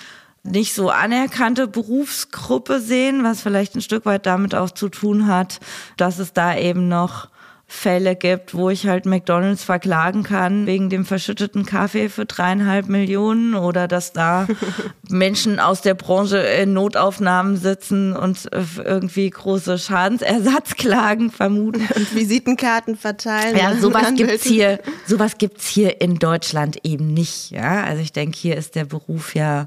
nicht 0.44 0.74
so 0.74 0.90
anerkannte 0.90 1.68
Berufsgruppe 1.68 2.80
sehen, 2.80 3.24
was 3.24 3.42
vielleicht 3.42 3.76
ein 3.76 3.82
Stück 3.82 4.06
weit 4.06 4.26
damit 4.26 4.56
auch 4.56 4.72
zu 4.72 4.90
tun 4.90 5.28
hat, 5.28 5.60
dass 5.98 6.20
es 6.20 6.34
da 6.34 6.56
eben 6.58 6.88
noch 6.88 7.30
Fälle 7.66 8.16
gibt, 8.16 8.54
wo 8.54 8.70
ich 8.70 8.88
halt 8.88 9.06
McDonalds 9.06 9.64
verklagen 9.64 10.24
kann 10.24 10.68
wegen 10.68 10.90
dem 10.90 11.06
verschütteten 11.06 11.66
Kaffee 11.66 12.08
für 12.08 12.26
dreieinhalb 12.26 12.88
Millionen 12.88 13.56
oder 13.56 13.88
dass 13.88 14.14
da 14.14 14.48
Menschen 15.10 15.60
aus 15.60 15.82
der 15.82 15.96
Branche 15.96 16.38
in 16.38 16.74
Notaufnahmen 16.74 17.58
sitzen 17.58 18.16
und 18.16 18.50
irgendwie 18.78 19.30
große 19.30 19.80
Schadensersatzklagen 19.80 21.32
vermuten. 21.32 21.88
Und 21.96 22.16
Visitenkarten 22.16 22.96
verteilen. 22.96 23.58
Ja, 23.58 23.76
sowas 23.76 24.14
gibt's 24.16 24.46
hier, 24.46 24.80
sowas 25.08 25.38
gibt's 25.38 25.68
hier 25.68 26.00
in 26.00 26.20
Deutschland 26.20 26.78
eben 26.84 27.14
nicht, 27.14 27.52
ja. 27.52 27.84
Also 27.84 28.02
ich 28.02 28.14
denke, 28.14 28.38
hier 28.38 28.56
ist 28.56 28.76
der 28.76 28.86
Beruf 28.86 29.36
ja 29.36 29.66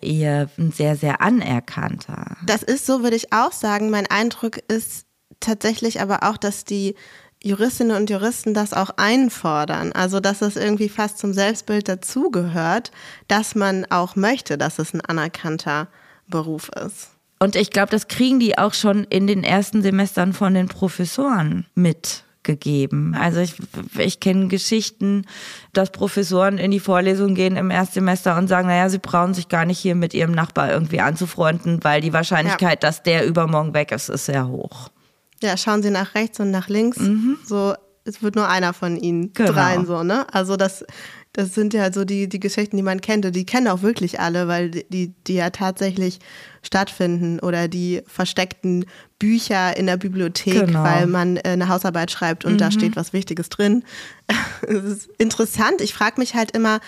eher 0.00 0.48
ein 0.58 0.72
sehr, 0.72 0.96
sehr 0.96 1.20
anerkannter. 1.20 2.36
Das 2.44 2.62
ist 2.62 2.86
so, 2.86 3.02
würde 3.02 3.16
ich 3.16 3.32
auch 3.32 3.52
sagen. 3.52 3.90
Mein 3.90 4.06
Eindruck 4.06 4.58
ist 4.68 5.06
tatsächlich 5.40 6.00
aber 6.00 6.22
auch, 6.22 6.36
dass 6.36 6.64
die 6.64 6.94
Juristinnen 7.44 7.94
und 7.94 8.08
Juristen 8.08 8.54
das 8.54 8.72
auch 8.72 8.90
einfordern. 8.96 9.92
Also, 9.92 10.18
dass 10.18 10.40
es 10.40 10.56
irgendwie 10.56 10.88
fast 10.88 11.18
zum 11.18 11.34
Selbstbild 11.34 11.88
dazugehört, 11.88 12.90
dass 13.28 13.54
man 13.54 13.84
auch 13.90 14.16
möchte, 14.16 14.56
dass 14.56 14.78
es 14.78 14.94
ein 14.94 15.02
anerkannter 15.02 15.88
Beruf 16.26 16.70
ist. 16.70 17.10
Und 17.38 17.54
ich 17.54 17.70
glaube, 17.70 17.90
das 17.90 18.08
kriegen 18.08 18.40
die 18.40 18.56
auch 18.56 18.72
schon 18.72 19.04
in 19.04 19.26
den 19.26 19.44
ersten 19.44 19.82
Semestern 19.82 20.32
von 20.32 20.54
den 20.54 20.68
Professoren 20.68 21.66
mitgegeben. 21.74 23.14
Also 23.14 23.40
ich, 23.40 23.56
ich 23.98 24.20
kenne 24.20 24.48
Geschichten, 24.48 25.26
dass 25.74 25.92
Professoren 25.92 26.56
in 26.56 26.70
die 26.70 26.80
Vorlesung 26.80 27.34
gehen 27.34 27.56
im 27.56 27.70
Erstsemester 27.70 28.38
und 28.38 28.48
sagen, 28.48 28.68
naja, 28.68 28.88
sie 28.88 28.98
brauchen 28.98 29.34
sich 29.34 29.48
gar 29.48 29.66
nicht 29.66 29.78
hier 29.78 29.96
mit 29.96 30.14
ihrem 30.14 30.32
Nachbar 30.32 30.70
irgendwie 30.70 31.00
anzufreunden, 31.00 31.84
weil 31.84 32.00
die 32.00 32.14
Wahrscheinlichkeit, 32.14 32.82
dass 32.82 33.02
der 33.02 33.26
übermorgen 33.26 33.74
weg 33.74 33.92
ist, 33.92 34.08
ist 34.08 34.24
sehr 34.24 34.48
hoch. 34.48 34.88
Ja, 35.44 35.56
schauen 35.56 35.82
Sie 35.82 35.90
nach 35.90 36.14
rechts 36.14 36.40
und 36.40 36.50
nach 36.50 36.68
links. 36.68 36.98
So, 37.44 37.74
es 38.04 38.22
wird 38.22 38.34
nur 38.34 38.48
einer 38.48 38.72
von 38.72 38.96
Ihnen 38.96 39.32
Genau. 39.32 39.52
dreien 39.52 39.86
so, 39.86 40.02
ne? 40.02 40.26
Also 40.32 40.56
das, 40.56 40.84
das 41.32 41.54
sind 41.54 41.72
ja 41.74 41.92
so 41.92 42.04
die, 42.04 42.28
die 42.28 42.40
Geschichten, 42.40 42.76
die 42.76 42.82
man 42.82 43.00
kennt. 43.00 43.24
Und 43.26 43.34
die 43.36 43.44
kennen 43.46 43.68
auch 43.68 43.82
wirklich 43.82 44.20
alle, 44.20 44.46
weil 44.48 44.70
die, 44.70 45.12
die 45.26 45.34
ja 45.34 45.50
tatsächlich 45.50 46.18
stattfinden 46.62 47.40
oder 47.40 47.68
die 47.68 48.02
versteckten 48.06 48.86
Bücher 49.18 49.76
in 49.76 49.86
der 49.86 49.96
Bibliothek, 49.96 50.66
Genau. 50.66 50.82
weil 50.82 51.06
man 51.06 51.36
äh, 51.36 51.40
eine 51.44 51.68
Hausarbeit 51.68 52.10
schreibt 52.10 52.44
und 52.44 52.60
da 52.60 52.70
steht 52.70 52.96
was 52.96 53.12
Wichtiges 53.12 53.48
drin. 53.48 53.84
Es 54.66 54.82
ist 54.84 55.08
interessant. 55.18 55.80
Ich 55.82 55.92
frage 55.92 56.18
mich 56.18 56.34
halt 56.34 56.52
immer, 56.52 56.80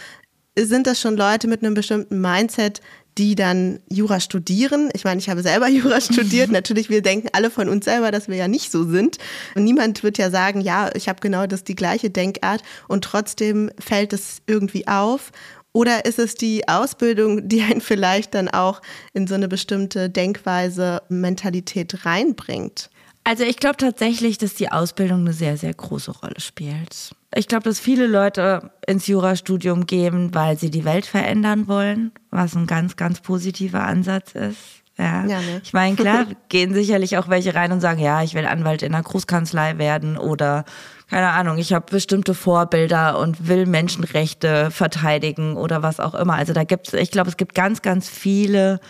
sind 0.59 0.87
das 0.87 0.99
schon 1.01 1.17
Leute 1.17 1.47
mit 1.49 1.63
einem 1.63 1.75
bestimmten 1.75 2.21
Mindset, 2.23 2.81
die 3.19 3.35
dann 3.35 3.81
Jura 3.89 4.21
studieren. 4.21 4.91
Ich 4.93 5.05
meine, 5.05 5.21
ich 5.21 5.29
habe 5.29 5.43
selber 5.43 5.69
Jura 5.69 6.01
studiert. 6.01 6.51
Natürlich, 6.51 6.91
wir 6.91 7.03
denken 7.03 7.29
alle 7.33 7.51
von 7.51 7.69
uns 7.69 7.85
selber, 7.85 8.11
dass 8.11 8.29
wir 8.29 8.37
ja 8.37 8.49
nicht 8.49 8.71
so 8.71 8.85
sind. 8.85 9.19
Und 9.55 9.65
niemand 9.65 10.03
wird 10.03 10.19
ja 10.19 10.31
sagen, 10.31 10.61
ja, 10.61 10.91
ich 10.95 11.09
habe 11.09 11.21
genau 11.21 11.47
das 11.47 11.65
die 11.65 11.75
gleiche 11.75 12.11
Denkart 12.11 12.63
und 12.89 13.05
trotzdem 13.05 13.71
fällt 13.79 14.13
es 14.13 14.43
irgendwie 14.47 14.87
auf. 14.87 15.33
Oder 15.73 16.07
ist 16.07 16.19
es 16.19 16.35
die 16.35 16.69
Ausbildung, 16.69 17.49
die 17.49 17.63
einen 17.63 17.83
vielleicht 17.83 18.35
dann 18.35 18.49
auch 18.49 18.81
in 19.13 19.27
so 19.27 19.35
eine 19.35 19.47
bestimmte 19.47 20.09
Denkweise, 20.09 21.03
Mentalität 21.11 22.07
reinbringt? 22.07 22.89
Also 23.27 23.43
ich 23.43 23.57
glaube 23.57 23.77
tatsächlich, 23.77 24.39
dass 24.39 24.55
die 24.55 24.71
Ausbildung 24.71 25.23
eine 25.23 25.33
sehr, 25.33 25.57
sehr 25.57 25.75
große 25.75 26.13
Rolle 26.13 26.39
spielt. 26.39 27.11
Ich 27.35 27.49
glaube, 27.49 27.65
dass 27.65 27.81
viele 27.81 28.07
Leute 28.07 28.71
ins 28.87 29.09
Jurastudium 29.09 29.87
gehen, 29.87 30.33
weil 30.33 30.57
sie 30.57 30.71
die 30.71 30.85
Welt 30.85 31.07
verändern 31.07 31.67
wollen, 31.67 32.13
was 32.31 32.55
ein 32.55 32.69
ganz, 32.69 32.95
ganz 32.95 33.21
positiver 33.21 33.83
Ansatz 33.83 34.31
ist. 34.37 34.61
Ja. 34.97 35.27
Ja, 35.27 35.41
ne? 35.41 35.61
Ich 35.65 35.73
meine, 35.73 35.97
klar, 35.97 36.27
gehen 36.49 36.73
sicherlich 36.73 37.19
auch 37.19 37.29
welche 37.29 37.57
rein 37.57 37.73
und 37.73 37.81
sagen, 37.81 38.01
ja, 38.01 38.23
ich 38.23 38.35
will 38.35 38.47
Anwalt 38.47 38.83
in 38.83 38.95
einer 38.95 39.03
Großkanzlei 39.03 39.77
werden 39.77 40.17
oder 40.17 40.65
keine 41.11 41.31
Ahnung, 41.31 41.59
ich 41.59 41.73
habe 41.73 41.87
bestimmte 41.91 42.33
Vorbilder 42.33 43.19
und 43.19 43.49
will 43.49 43.67
Menschenrechte 43.67 44.71
verteidigen 44.71 45.57
oder 45.57 45.83
was 45.83 45.99
auch 45.99 46.15
immer. 46.15 46.35
Also 46.35 46.53
da 46.53 46.63
gibt's, 46.63 46.93
ich 46.95 47.11
glaube, 47.11 47.29
es 47.29 47.37
gibt 47.37 47.55
ganz, 47.55 47.83
ganz 47.83 48.09
viele 48.09 48.81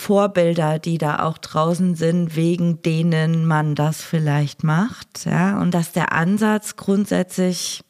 Vorbilder, 0.00 0.78
die 0.78 0.96
da 0.96 1.20
auch 1.20 1.36
draußen 1.38 1.94
sind, 1.94 2.34
wegen 2.34 2.80
denen 2.82 3.46
man 3.46 3.74
das 3.74 4.02
vielleicht 4.02 4.64
macht, 4.64 5.26
ja, 5.26 5.60
und 5.60 5.72
dass 5.72 5.92
der 5.92 6.12
Ansatz 6.12 6.76
grundsätzlich 6.76 7.84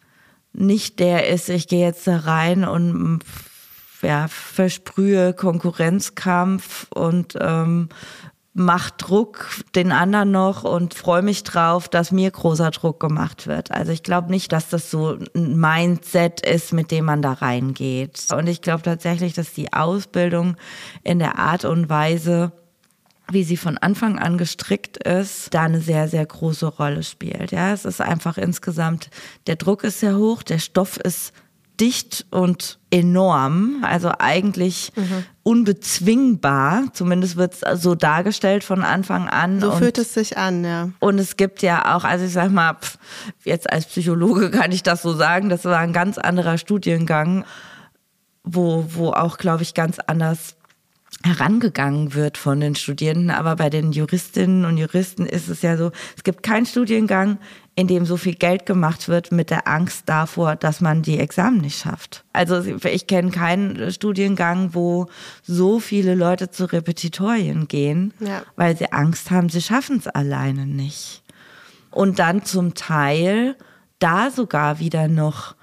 nicht 0.53 0.99
der 0.99 1.29
ist, 1.29 1.49
ich 1.49 1.69
gehe 1.69 1.87
jetzt 1.87 2.07
da 2.09 2.19
rein 2.19 2.65
und 2.65 3.21
ja, 4.03 4.27
versprühe 4.29 5.35
Konkurrenzkampf 5.35 6.89
und 6.91 7.37
ähm, 7.41 7.89
mach 8.53 8.91
Druck 8.91 9.49
den 9.77 9.93
anderen 9.93 10.33
noch 10.33 10.65
und 10.65 10.95
freue 10.95 11.23
mich 11.23 11.45
drauf, 11.45 11.89
dass 11.89 12.11
mir 12.11 12.31
großer 12.31 12.71
Druck 12.73 12.99
gemacht 12.99 13.47
wird. 13.47 13.71
Also 13.71 13.93
ich 13.93 14.03
glaube 14.03 14.31
nicht, 14.31 14.51
dass 14.53 14.69
das 14.69 14.91
so 14.91 15.19
ein 15.35 15.59
Mindset 15.59 16.41
ist, 16.45 16.73
mit 16.73 16.91
dem 16.91 17.05
man 17.05 17.23
da 17.23 17.35
reingeht. 17.35 18.27
Und 18.33 18.49
ich 18.49 18.61
glaube 18.61 18.83
tatsächlich, 18.83 19.35
dass 19.35 19.53
die 19.53 19.73
Ausbildung 19.73 20.57
in 21.05 21.21
der 21.21 21.39
Art 21.39 21.65
und 21.65 21.89
Weise, 21.89 22.51
wie 23.31 23.45
sie 23.45 23.57
von 23.57 23.79
Anfang 23.79 24.19
an 24.19 24.37
gestrickt 24.37 24.97
ist, 24.97 25.55
da 25.55 25.63
eine 25.63 25.81
sehr, 25.81 26.09
sehr 26.09 26.27
große 26.27 26.67
Rolle 26.67 27.05
spielt. 27.05 27.53
Ja, 27.53 27.73
es 27.73 27.85
ist 27.85 28.01
einfach 28.01 28.37
insgesamt, 28.37 29.11
der 29.47 29.57
Druck 29.57 29.85
ist 29.85 30.01
sehr 30.01 30.17
hoch, 30.17 30.43
der 30.43 30.59
Stoff 30.59 30.97
ist 30.97 31.33
dicht 31.81 32.27
und 32.31 32.79
enorm, 32.91 33.83
also 33.83 34.13
eigentlich 34.19 34.93
mhm. 34.97 35.25
unbezwingbar. 35.43 36.85
Zumindest 36.93 37.37
wird 37.37 37.55
es 37.55 37.83
so 37.83 37.95
dargestellt 37.95 38.65
von 38.65 38.83
Anfang 38.83 39.29
an. 39.29 39.61
So 39.61 39.73
fühlt 39.73 39.99
es 39.99 40.13
sich 40.13 40.37
an, 40.37 40.65
ja. 40.65 40.91
Und 40.99 41.19
es 41.19 41.37
gibt 41.37 41.63
ja 41.63 41.97
auch, 41.97 42.05
also 42.05 42.27
ich 42.27 42.33
sag 42.33 42.51
mal, 42.51 42.77
jetzt 43.45 43.73
als 43.73 43.87
Psychologe 43.87 44.51
kann 44.51 44.73
ich 44.73 44.83
das 44.83 45.03
so 45.03 45.15
sagen, 45.15 45.49
das 45.49 45.65
war 45.65 45.79
ein 45.79 45.93
ganz 45.93 46.19
anderer 46.19 46.59
Studiengang, 46.59 47.45
wo, 48.45 48.85
wo 48.89 49.11
auch, 49.11 49.39
glaube 49.39 49.63
ich, 49.63 49.75
ganz 49.75 49.99
anders 49.99 50.57
herangegangen 51.23 52.15
wird 52.15 52.39
von 52.39 52.61
den 52.61 52.75
Studierenden. 52.75 53.31
Aber 53.31 53.57
bei 53.57 53.71
den 53.71 53.93
Juristinnen 53.93 54.65
und 54.65 54.77
Juristen 54.77 55.27
ist 55.27 55.49
es 55.49 55.63
ja 55.63 55.77
so, 55.77 55.93
es 56.17 56.25
gibt 56.25 56.43
keinen 56.43 56.67
Studiengang, 56.67 57.39
in 57.77 57.87
dem 57.87 58.05
so 58.05 58.17
viel 58.17 58.35
Geld 58.35 58.67
gemacht 58.67 59.09
wird 59.09 59.33
mit 59.33 59.51
der 59.51 59.67
Angst 59.69 60.03
davor, 60.07 60.57
dass 60.57 60.81
man 60.81 61.03
die 61.03 61.19
Examen 61.19 61.59
nicht 61.59 61.79
schafft. 61.79 62.25
Also 62.33 62.63
ich 62.85 63.07
kenne 63.07 63.31
keinen 63.31 63.93
Studiengang, 63.93 64.75
wo 64.75 65.07
so 65.43 65.81
viele 65.81 66.15
Leute 66.15 66.51
zu 66.51 66.65
Repetitorien 66.67 67.69
gehen, 67.69 68.13
ja. 68.21 68.43
weil 68.57 68.77
sie 68.77 68.93
Angst 68.93 69.31
haben, 69.31 69.49
sie 69.49 69.63
schaffen 69.63 69.99
es 69.99 70.09
alleine 70.09 70.67
nicht. 70.67 71.23
Und 71.91 72.19
dann 72.19 72.45
zum 72.45 72.75
Teil 72.75 73.57
da 73.99 74.31
sogar 74.31 74.79
wieder 74.79 75.09
noch 75.09 75.55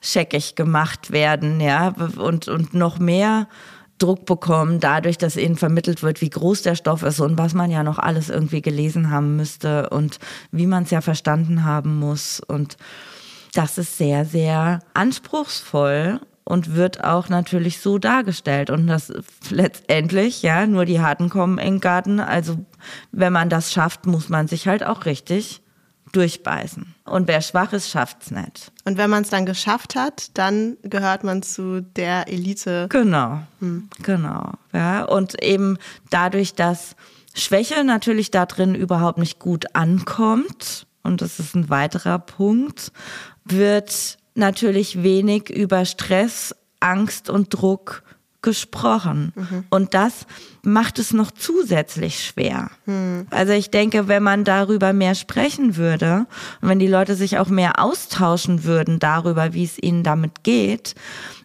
scheckig 0.00 0.54
gemacht 0.54 1.10
werden, 1.10 1.60
ja, 1.60 1.88
und, 2.16 2.48
und 2.48 2.74
noch 2.74 2.98
mehr 2.98 3.48
Druck 3.98 4.26
bekommen, 4.26 4.80
dadurch, 4.80 5.18
dass 5.18 5.36
ihnen 5.36 5.56
vermittelt 5.56 6.02
wird, 6.02 6.20
wie 6.20 6.30
groß 6.30 6.62
der 6.62 6.74
Stoff 6.74 7.02
ist 7.02 7.20
und 7.20 7.38
was 7.38 7.54
man 7.54 7.70
ja 7.70 7.82
noch 7.82 7.98
alles 7.98 8.28
irgendwie 8.28 8.62
gelesen 8.62 9.10
haben 9.10 9.36
müsste 9.36 9.88
und 9.90 10.18
wie 10.50 10.66
man 10.66 10.84
es 10.84 10.90
ja 10.90 11.00
verstanden 11.00 11.64
haben 11.64 11.98
muss. 11.98 12.40
Und 12.40 12.76
das 13.54 13.78
ist 13.78 13.96
sehr, 13.96 14.24
sehr 14.24 14.80
anspruchsvoll 14.94 16.20
und 16.44 16.74
wird 16.74 17.02
auch 17.02 17.28
natürlich 17.28 17.80
so 17.80 17.98
dargestellt. 17.98 18.70
Und 18.70 18.86
das 18.86 19.12
letztendlich, 19.50 20.42
ja, 20.42 20.66
nur 20.66 20.84
die 20.84 21.00
Harten 21.00 21.28
kommen 21.28 21.58
in 21.58 21.74
den 21.74 21.80
Garten. 21.80 22.20
Also 22.20 22.58
wenn 23.12 23.32
man 23.32 23.48
das 23.48 23.72
schafft, 23.72 24.06
muss 24.06 24.28
man 24.28 24.46
sich 24.46 24.68
halt 24.68 24.84
auch 24.84 25.06
richtig 25.06 25.62
durchbeißen. 26.16 26.94
Und 27.04 27.28
wer 27.28 27.40
schwach 27.40 27.72
ist, 27.72 27.90
schafft's 27.90 28.30
nicht. 28.30 28.72
Und 28.84 28.96
wenn 28.96 29.10
man 29.10 29.22
es 29.22 29.28
dann 29.28 29.46
geschafft 29.46 29.94
hat, 29.94 30.30
dann 30.34 30.76
gehört 30.82 31.24
man 31.24 31.42
zu 31.42 31.82
der 31.82 32.28
Elite. 32.28 32.86
Genau, 32.88 33.40
hm. 33.60 33.88
genau. 34.02 34.52
Ja, 34.72 35.04
und 35.04 35.42
eben 35.42 35.78
dadurch, 36.10 36.54
dass 36.54 36.96
Schwäche 37.34 37.84
natürlich 37.84 38.30
da 38.30 38.46
drin 38.46 38.74
überhaupt 38.74 39.18
nicht 39.18 39.38
gut 39.38 39.74
ankommt, 39.74 40.86
und 41.02 41.20
das 41.22 41.38
ist 41.38 41.54
ein 41.54 41.70
weiterer 41.70 42.18
Punkt, 42.18 42.90
wird 43.44 44.18
natürlich 44.34 45.02
wenig 45.02 45.50
über 45.50 45.84
Stress, 45.84 46.54
Angst 46.80 47.30
und 47.30 47.50
Druck 47.50 48.02
gesprochen. 48.46 49.32
Mhm. 49.34 49.64
Und 49.70 49.92
das 49.92 50.24
macht 50.62 51.00
es 51.00 51.12
noch 51.12 51.32
zusätzlich 51.32 52.24
schwer. 52.24 52.70
Mhm. 52.86 53.26
Also 53.30 53.52
ich 53.52 53.70
denke, 53.70 54.06
wenn 54.06 54.22
man 54.22 54.44
darüber 54.44 54.92
mehr 54.92 55.16
sprechen 55.16 55.76
würde 55.76 56.26
und 56.62 56.68
wenn 56.68 56.78
die 56.78 56.86
Leute 56.86 57.16
sich 57.16 57.38
auch 57.38 57.48
mehr 57.48 57.80
austauschen 57.80 58.62
würden 58.62 59.00
darüber, 59.00 59.52
wie 59.52 59.64
es 59.64 59.82
ihnen 59.82 60.04
damit 60.04 60.44
geht, 60.44 60.94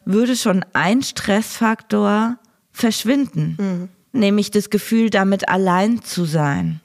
würde 0.05 0.35
schon 0.35 0.63
ein 0.73 1.01
Stressfaktor 1.01 2.37
verschwinden. 2.71 3.57
Mhm. 3.59 3.89
Nämlich 4.19 4.51
das 4.51 4.69
Gefühl, 4.69 5.09
damit 5.09 5.49
allein 5.49 6.03
zu 6.03 6.25
sein 6.25 6.81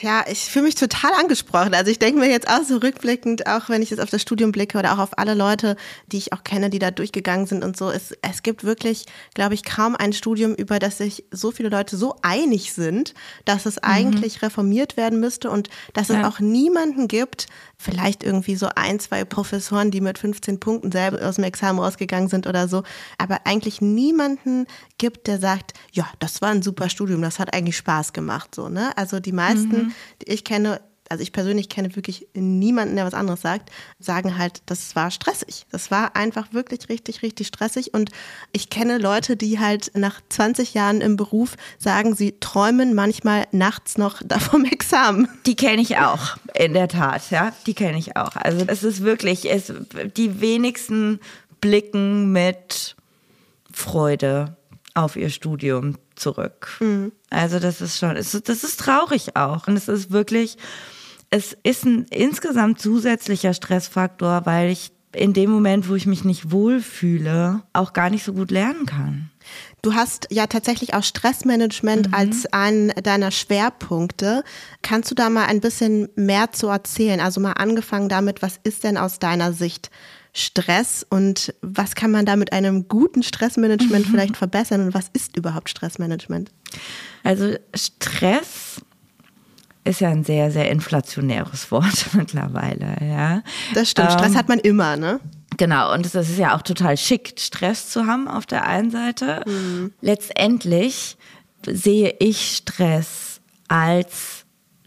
ja, 0.00 0.24
ich 0.28 0.40
fühle 0.40 0.64
mich 0.64 0.74
total 0.74 1.12
angesprochen. 1.14 1.74
Also 1.74 1.90
ich 1.90 1.98
denke 1.98 2.18
mir 2.18 2.30
jetzt 2.30 2.48
auch 2.48 2.64
so 2.64 2.78
rückblickend, 2.78 3.46
auch 3.46 3.68
wenn 3.68 3.82
ich 3.82 3.90
jetzt 3.90 4.00
auf 4.00 4.10
das 4.10 4.22
Studium 4.22 4.52
blicke 4.52 4.78
oder 4.78 4.94
auch 4.94 4.98
auf 4.98 5.18
alle 5.18 5.34
Leute, 5.34 5.76
die 6.06 6.18
ich 6.18 6.32
auch 6.32 6.44
kenne, 6.44 6.70
die 6.70 6.78
da 6.78 6.90
durchgegangen 6.90 7.46
sind 7.46 7.62
und 7.62 7.76
so. 7.76 7.90
Es, 7.90 8.12
es 8.22 8.42
gibt 8.42 8.64
wirklich, 8.64 9.06
glaube 9.34 9.54
ich, 9.54 9.64
kaum 9.64 9.94
ein 9.94 10.12
Studium, 10.12 10.54
über 10.54 10.78
das 10.78 10.98
sich 10.98 11.24
so 11.30 11.50
viele 11.50 11.68
Leute 11.68 11.96
so 11.96 12.16
einig 12.22 12.72
sind, 12.72 13.14
dass 13.44 13.66
es 13.66 13.76
mhm. 13.76 13.82
eigentlich 13.84 14.42
reformiert 14.42 14.96
werden 14.96 15.20
müsste 15.20 15.50
und 15.50 15.68
dass 15.92 16.10
es 16.10 16.16
ja. 16.16 16.28
auch 16.28 16.40
niemanden 16.40 17.08
gibt, 17.08 17.46
vielleicht 17.76 18.22
irgendwie 18.22 18.56
so 18.56 18.68
ein, 18.74 19.00
zwei 19.00 19.24
Professoren, 19.24 19.90
die 19.90 20.00
mit 20.00 20.18
15 20.18 20.60
Punkten 20.60 20.92
selber 20.92 21.26
aus 21.26 21.36
dem 21.36 21.44
Examen 21.44 21.78
rausgegangen 21.78 22.28
sind 22.28 22.46
oder 22.46 22.68
so, 22.68 22.82
aber 23.18 23.40
eigentlich 23.44 23.80
niemanden 23.80 24.66
gibt, 24.98 25.26
der 25.26 25.38
sagt, 25.38 25.72
ja, 25.92 26.08
das 26.18 26.42
war 26.42 26.50
ein 26.50 26.62
super 26.62 26.88
Studium, 26.88 27.22
das 27.22 27.38
hat 27.38 27.52
eigentlich 27.52 27.76
Spaß 27.76 28.12
gemacht, 28.12 28.54
so, 28.54 28.68
ne? 28.68 28.96
Also 28.96 29.20
die 29.20 29.32
meisten, 29.32 29.61
mhm. 29.66 29.92
die 30.22 30.32
ich 30.32 30.44
kenne, 30.44 30.80
also 31.08 31.22
ich 31.22 31.32
persönlich 31.32 31.68
kenne 31.68 31.94
wirklich 31.94 32.26
niemanden, 32.32 32.96
der 32.96 33.04
was 33.04 33.12
anderes 33.12 33.42
sagt, 33.42 33.70
sagen 33.98 34.38
halt, 34.38 34.62
das 34.66 34.96
war 34.96 35.10
stressig. 35.10 35.66
Das 35.70 35.90
war 35.90 36.16
einfach 36.16 36.52
wirklich 36.52 36.88
richtig, 36.88 37.22
richtig 37.22 37.48
stressig. 37.48 37.92
Und 37.92 38.10
ich 38.52 38.70
kenne 38.70 38.96
Leute, 38.96 39.36
die 39.36 39.58
halt 39.58 39.90
nach 39.94 40.22
20 40.30 40.72
Jahren 40.72 41.02
im 41.02 41.16
Beruf 41.16 41.56
sagen, 41.78 42.14
sie 42.14 42.36
träumen 42.40 42.94
manchmal 42.94 43.46
nachts 43.52 43.98
noch 43.98 44.22
vom 44.40 44.64
Examen. 44.64 45.28
Die 45.44 45.56
kenne 45.56 45.82
ich 45.82 45.98
auch, 45.98 46.36
in 46.54 46.72
der 46.72 46.88
Tat, 46.88 47.30
ja. 47.30 47.52
Die 47.66 47.74
kenne 47.74 47.98
ich 47.98 48.16
auch. 48.16 48.34
Also 48.36 48.64
es 48.66 48.82
ist 48.82 49.02
wirklich, 49.02 49.50
es, 49.50 49.72
die 50.16 50.40
wenigsten 50.40 51.20
blicken 51.60 52.32
mit 52.32 52.96
Freude 53.72 54.56
auf 54.94 55.16
ihr 55.16 55.30
Studium 55.30 55.98
zurück. 56.16 56.76
Mhm. 56.80 57.12
Also 57.32 57.58
das 57.58 57.80
ist 57.80 57.98
schon, 57.98 58.14
das 58.14 58.34
ist 58.34 58.80
traurig 58.80 59.36
auch. 59.36 59.66
Und 59.66 59.76
es 59.76 59.88
ist 59.88 60.10
wirklich, 60.10 60.56
es 61.30 61.56
ist 61.62 61.84
ein 61.84 62.06
insgesamt 62.10 62.80
zusätzlicher 62.80 63.54
Stressfaktor, 63.54 64.42
weil 64.44 64.70
ich 64.70 64.92
in 65.14 65.32
dem 65.32 65.50
Moment, 65.50 65.88
wo 65.88 65.94
ich 65.94 66.06
mich 66.06 66.24
nicht 66.24 66.50
wohlfühle, 66.50 67.62
auch 67.72 67.92
gar 67.92 68.10
nicht 68.10 68.24
so 68.24 68.32
gut 68.32 68.50
lernen 68.50 68.86
kann. 68.86 69.30
Du 69.82 69.94
hast 69.94 70.28
ja 70.30 70.46
tatsächlich 70.46 70.94
auch 70.94 71.02
Stressmanagement 71.02 72.08
mhm. 72.08 72.14
als 72.14 72.46
einen 72.52 72.90
deiner 73.02 73.30
Schwerpunkte. 73.30 74.44
Kannst 74.82 75.10
du 75.10 75.14
da 75.14 75.28
mal 75.28 75.46
ein 75.46 75.60
bisschen 75.60 76.08
mehr 76.14 76.52
zu 76.52 76.68
erzählen? 76.68 77.20
Also 77.20 77.40
mal 77.40 77.52
angefangen 77.52 78.08
damit, 78.08 78.42
was 78.42 78.58
ist 78.62 78.84
denn 78.84 78.96
aus 78.96 79.18
deiner 79.18 79.52
Sicht 79.52 79.90
Stress 80.32 81.04
und 81.08 81.54
was 81.60 81.94
kann 81.94 82.10
man 82.10 82.24
da 82.24 82.36
mit 82.36 82.52
einem 82.52 82.88
guten 82.88 83.22
Stressmanagement 83.22 84.06
mhm. 84.06 84.10
vielleicht 84.10 84.36
verbessern 84.36 84.80
und 84.80 84.94
was 84.94 85.06
ist 85.12 85.36
überhaupt 85.36 85.68
Stressmanagement? 85.68 86.50
Also 87.22 87.54
Stress 87.74 88.80
ist 89.84 90.00
ja 90.00 90.10
ein 90.10 90.24
sehr, 90.24 90.50
sehr 90.50 90.70
inflationäres 90.70 91.70
Wort 91.70 92.06
mittlerweile, 92.14 92.96
ja. 93.02 93.42
Das 93.74 93.90
stimmt, 93.90 94.12
Stress 94.12 94.32
ähm, 94.32 94.38
hat 94.38 94.48
man 94.48 94.58
immer, 94.60 94.96
ne? 94.96 95.20
Genau, 95.58 95.92
und 95.92 96.06
es 96.06 96.14
ist 96.14 96.38
ja 96.38 96.56
auch 96.56 96.62
total 96.62 96.96
schick, 96.96 97.34
Stress 97.38 97.90
zu 97.90 98.06
haben 98.06 98.26
auf 98.26 98.46
der 98.46 98.66
einen 98.66 98.90
Seite. 98.90 99.42
Mhm. 99.46 99.92
Letztendlich 100.00 101.18
sehe 101.66 102.14
ich 102.20 102.56
Stress 102.56 103.40
als 103.68 104.41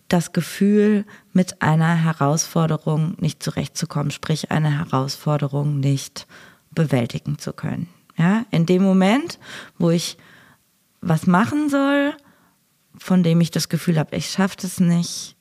das 0.07 0.33
Gefühl, 0.33 1.05
mit 1.33 1.61
einer 1.61 1.95
Herausforderung 1.95 3.15
nicht 3.19 3.41
zurechtzukommen, 3.41 4.11
sprich 4.11 4.51
eine 4.51 4.77
Herausforderung 4.77 5.79
nicht 5.79 6.27
bewältigen 6.71 7.39
zu 7.39 7.53
können. 7.53 7.87
Ja, 8.17 8.45
in 8.51 8.65
dem 8.65 8.83
Moment, 8.83 9.39
wo 9.77 9.89
ich 9.89 10.17
was 11.01 11.27
machen 11.27 11.69
soll, 11.69 12.13
von 12.97 13.23
dem 13.23 13.41
ich 13.41 13.51
das 13.51 13.69
Gefühl 13.69 13.99
habe, 13.99 14.15
ich 14.15 14.29
schaffe 14.29 14.55
das 14.61 14.79
nicht, 14.79 15.35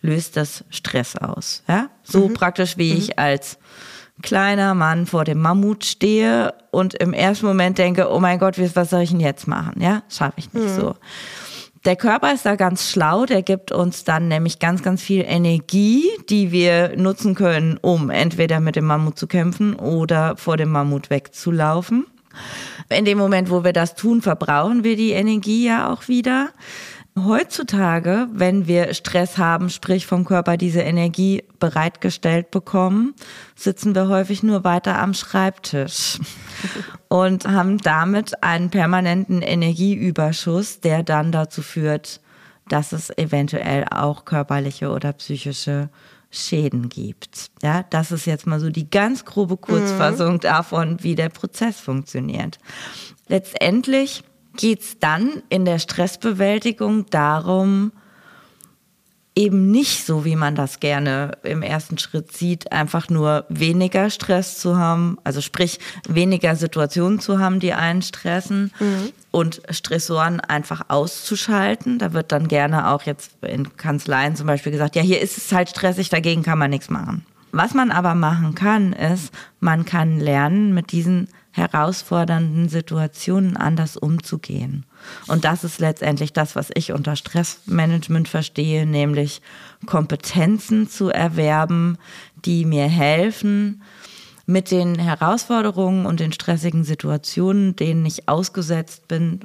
löst 0.00 0.36
das 0.36 0.64
Stress 0.70 1.16
aus. 1.16 1.62
Ja? 1.68 1.90
So 2.02 2.28
mhm. 2.28 2.34
praktisch 2.34 2.76
wie 2.78 2.92
mhm. 2.92 2.98
ich 2.98 3.18
als 3.18 3.58
kleiner 4.22 4.74
Mann 4.74 5.06
vor 5.06 5.24
dem 5.24 5.40
Mammut 5.40 5.84
stehe 5.84 6.54
und 6.70 6.94
im 6.94 7.12
ersten 7.12 7.46
Moment 7.46 7.78
denke, 7.78 8.10
oh 8.10 8.18
mein 8.18 8.38
Gott, 8.38 8.56
was 8.74 8.90
soll 8.90 9.02
ich 9.02 9.10
denn 9.10 9.20
jetzt 9.20 9.46
machen? 9.46 9.80
Ja, 9.80 10.02
schaffe 10.08 10.38
ich 10.38 10.52
nicht 10.52 10.68
mhm. 10.68 10.80
so. 10.80 10.96
Der 11.86 11.94
Körper 11.94 12.34
ist 12.34 12.44
da 12.44 12.56
ganz 12.56 12.90
schlau, 12.90 13.26
der 13.26 13.42
gibt 13.42 13.70
uns 13.70 14.02
dann 14.02 14.26
nämlich 14.26 14.58
ganz, 14.58 14.82
ganz 14.82 15.00
viel 15.00 15.22
Energie, 15.24 16.02
die 16.28 16.50
wir 16.50 16.96
nutzen 16.96 17.36
können, 17.36 17.78
um 17.80 18.10
entweder 18.10 18.58
mit 18.58 18.74
dem 18.74 18.86
Mammut 18.86 19.16
zu 19.16 19.28
kämpfen 19.28 19.76
oder 19.76 20.36
vor 20.36 20.56
dem 20.56 20.70
Mammut 20.70 21.10
wegzulaufen. 21.10 22.04
In 22.88 23.04
dem 23.04 23.18
Moment, 23.18 23.50
wo 23.50 23.62
wir 23.62 23.72
das 23.72 23.94
tun, 23.94 24.20
verbrauchen 24.20 24.82
wir 24.82 24.96
die 24.96 25.12
Energie 25.12 25.64
ja 25.64 25.92
auch 25.92 26.08
wieder. 26.08 26.48
Heutzutage, 27.18 28.28
wenn 28.30 28.66
wir 28.66 28.92
Stress 28.92 29.38
haben, 29.38 29.70
sprich 29.70 30.06
vom 30.06 30.26
Körper 30.26 30.58
diese 30.58 30.80
Energie 30.82 31.44
bereitgestellt 31.58 32.50
bekommen, 32.50 33.14
sitzen 33.54 33.94
wir 33.94 34.08
häufig 34.08 34.42
nur 34.42 34.64
weiter 34.64 34.98
am 34.98 35.14
Schreibtisch 35.14 36.18
und 37.08 37.48
haben 37.48 37.78
damit 37.78 38.42
einen 38.42 38.68
permanenten 38.68 39.40
Energieüberschuss, 39.40 40.80
der 40.80 41.02
dann 41.02 41.32
dazu 41.32 41.62
führt, 41.62 42.20
dass 42.68 42.92
es 42.92 43.08
eventuell 43.16 43.86
auch 43.90 44.26
körperliche 44.26 44.90
oder 44.90 45.14
psychische 45.14 45.88
Schäden 46.30 46.90
gibt. 46.90 47.50
Ja, 47.62 47.84
das 47.88 48.12
ist 48.12 48.26
jetzt 48.26 48.46
mal 48.46 48.60
so 48.60 48.68
die 48.68 48.90
ganz 48.90 49.24
grobe 49.24 49.56
Kurzfassung 49.56 50.34
mhm. 50.34 50.40
davon, 50.40 51.02
wie 51.02 51.14
der 51.14 51.30
Prozess 51.30 51.80
funktioniert. 51.80 52.58
Letztendlich 53.26 54.22
geht 54.56 54.80
es 54.80 54.98
dann 54.98 55.42
in 55.48 55.64
der 55.64 55.78
Stressbewältigung 55.78 57.06
darum, 57.10 57.92
eben 59.36 59.70
nicht 59.70 60.06
so, 60.06 60.24
wie 60.24 60.34
man 60.34 60.54
das 60.54 60.80
gerne 60.80 61.32
im 61.42 61.62
ersten 61.62 61.98
Schritt 61.98 62.32
sieht, 62.32 62.72
einfach 62.72 63.10
nur 63.10 63.44
weniger 63.50 64.08
Stress 64.08 64.58
zu 64.58 64.78
haben, 64.78 65.18
also 65.24 65.42
sprich 65.42 65.78
weniger 66.08 66.56
Situationen 66.56 67.20
zu 67.20 67.38
haben, 67.38 67.60
die 67.60 67.74
einen 67.74 68.00
stressen 68.00 68.72
mhm. 68.80 69.12
und 69.30 69.60
Stressoren 69.68 70.40
einfach 70.40 70.86
auszuschalten. 70.88 71.98
Da 71.98 72.14
wird 72.14 72.32
dann 72.32 72.48
gerne 72.48 72.88
auch 72.90 73.02
jetzt 73.02 73.32
in 73.44 73.76
Kanzleien 73.76 74.36
zum 74.36 74.46
Beispiel 74.46 74.72
gesagt, 74.72 74.96
ja, 74.96 75.02
hier 75.02 75.20
ist 75.20 75.36
es 75.36 75.52
halt 75.52 75.68
stressig, 75.68 76.08
dagegen 76.08 76.42
kann 76.42 76.58
man 76.58 76.70
nichts 76.70 76.88
machen. 76.88 77.26
Was 77.52 77.74
man 77.74 77.90
aber 77.90 78.14
machen 78.14 78.54
kann, 78.54 78.92
ist, 78.94 79.32
man 79.60 79.84
kann 79.84 80.18
lernen, 80.18 80.74
mit 80.74 80.92
diesen 80.92 81.28
herausfordernden 81.56 82.68
Situationen 82.68 83.56
anders 83.56 83.96
umzugehen. 83.96 84.84
Und 85.26 85.44
das 85.44 85.64
ist 85.64 85.80
letztendlich 85.80 86.32
das, 86.32 86.54
was 86.54 86.70
ich 86.74 86.92
unter 86.92 87.16
Stressmanagement 87.16 88.28
verstehe, 88.28 88.86
nämlich 88.86 89.40
Kompetenzen 89.86 90.88
zu 90.88 91.08
erwerben, 91.08 91.96
die 92.44 92.64
mir 92.64 92.86
helfen, 92.86 93.82
mit 94.44 94.70
den 94.70 94.98
Herausforderungen 94.98 96.06
und 96.06 96.20
den 96.20 96.32
stressigen 96.32 96.84
Situationen, 96.84 97.74
denen 97.74 98.06
ich 98.06 98.28
ausgesetzt 98.28 99.08
bin, 99.08 99.40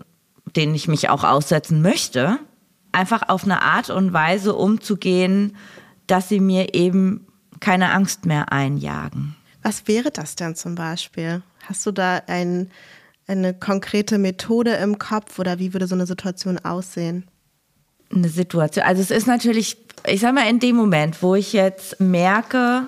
denen 0.56 0.76
ich 0.76 0.88
mich 0.88 1.10
auch 1.10 1.24
aussetzen 1.24 1.82
möchte, 1.82 2.38
einfach 2.91 3.30
auf 3.30 3.45
eine 3.45 3.62
Art 3.62 3.89
und 3.89 4.13
Weise 4.13 4.54
umzugehen, 4.54 5.56
dass 6.08 6.30
sie 6.30 6.39
mir 6.39 6.74
eben 6.76 7.26
keine 7.60 7.91
Angst 7.91 8.26
mehr 8.26 8.52
einjagen. 8.52 9.36
Was 9.63 9.88
wäre 9.88 10.12
das 10.12 10.36
denn 10.36 10.56
zum 10.56 10.76
Beispiel? 10.76 11.41
Hast 11.63 11.86
du 11.86 11.91
da 11.91 12.21
ein, 12.28 12.71
eine 13.28 13.54
konkrete 13.54 14.17
Methode 14.17 14.74
im 14.76 15.00
Kopf 15.00 15.39
oder 15.39 15.60
wie 15.60 15.74
würde 15.74 15.88
so 15.88 15.95
eine 15.95 16.06
Situation 16.06 16.60
aussehen? 16.60 17.26
Eine 18.13 18.30
Situation. 18.30 18.86
Also 18.86 19.02
es 19.02 19.12
ist 19.12 19.28
natürlich, 19.28 19.78
ich 20.06 20.19
sag 20.21 20.34
mal, 20.34 20.50
in 20.50 20.60
dem 20.60 20.76
Moment, 20.76 21.21
wo 21.21 21.36
ich 21.36 21.54
jetzt 21.54 22.00
merke, 22.00 22.88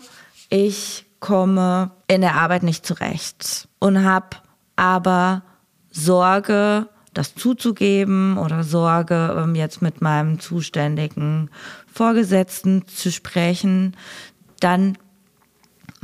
ich 0.49 1.05
komme 1.19 1.91
in 2.07 2.21
der 2.21 2.35
Arbeit 2.35 2.63
nicht 2.63 2.85
zurecht 2.85 3.67
und 3.79 4.03
habe 4.03 4.37
aber 4.75 5.43
Sorge, 5.89 6.89
das 7.13 7.35
zuzugeben 7.35 8.37
oder 8.37 8.63
Sorge, 8.63 9.35
ähm, 9.37 9.55
jetzt 9.55 9.81
mit 9.81 10.01
meinem 10.01 10.39
zuständigen 10.39 11.49
Vorgesetzten 11.91 12.87
zu 12.87 13.11
sprechen, 13.11 13.95
dann 14.59 14.97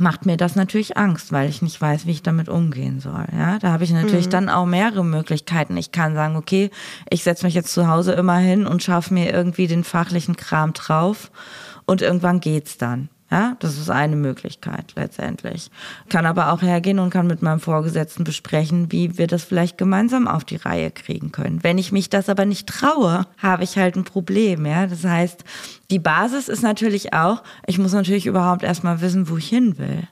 macht 0.00 0.26
mir 0.26 0.36
das 0.36 0.56
natürlich 0.56 0.96
Angst, 0.96 1.32
weil 1.32 1.48
ich 1.48 1.62
nicht 1.62 1.80
weiß, 1.80 2.06
wie 2.06 2.12
ich 2.12 2.22
damit 2.22 2.48
umgehen 2.48 3.00
soll. 3.00 3.26
Ja, 3.32 3.58
da 3.58 3.72
habe 3.72 3.84
ich 3.84 3.90
natürlich 3.90 4.26
mhm. 4.26 4.30
dann 4.30 4.48
auch 4.48 4.66
mehrere 4.66 5.04
Möglichkeiten. 5.04 5.76
Ich 5.76 5.92
kann 5.92 6.14
sagen, 6.14 6.36
okay, 6.36 6.70
ich 7.10 7.22
setze 7.22 7.44
mich 7.46 7.54
jetzt 7.54 7.72
zu 7.72 7.88
Hause 7.88 8.12
immer 8.12 8.38
hin 8.38 8.66
und 8.66 8.82
schaffe 8.82 9.14
mir 9.14 9.32
irgendwie 9.32 9.66
den 9.66 9.84
fachlichen 9.84 10.36
Kram 10.36 10.72
drauf 10.72 11.30
und 11.86 12.02
irgendwann 12.02 12.40
geht's 12.40 12.78
dann. 12.78 13.08
Ja, 13.30 13.56
das 13.60 13.78
ist 13.78 13.90
eine 13.90 14.16
Möglichkeit 14.16 14.92
letztendlich. 14.96 15.70
Kann 16.08 16.26
aber 16.26 16.52
auch 16.52 16.62
hergehen 16.62 16.98
und 16.98 17.10
kann 17.10 17.28
mit 17.28 17.42
meinem 17.42 17.60
Vorgesetzten 17.60 18.24
besprechen, 18.24 18.90
wie 18.90 19.18
wir 19.18 19.28
das 19.28 19.44
vielleicht 19.44 19.78
gemeinsam 19.78 20.26
auf 20.26 20.44
die 20.44 20.56
Reihe 20.56 20.90
kriegen 20.90 21.30
können. 21.30 21.62
Wenn 21.62 21.78
ich 21.78 21.92
mich 21.92 22.10
das 22.10 22.28
aber 22.28 22.44
nicht 22.44 22.68
traue, 22.68 23.26
habe 23.38 23.62
ich 23.62 23.78
halt 23.78 23.94
ein 23.94 24.02
Problem. 24.02 24.66
Ja, 24.66 24.88
das 24.88 25.04
heißt, 25.04 25.44
die 25.92 26.00
Basis 26.00 26.48
ist 26.48 26.62
natürlich 26.62 27.14
auch, 27.14 27.44
ich 27.66 27.78
muss 27.78 27.92
natürlich 27.92 28.26
überhaupt 28.26 28.64
erstmal 28.64 29.00
wissen, 29.00 29.28
wo 29.28 29.36
ich 29.36 29.48
hin 29.48 29.78
will 29.78 30.08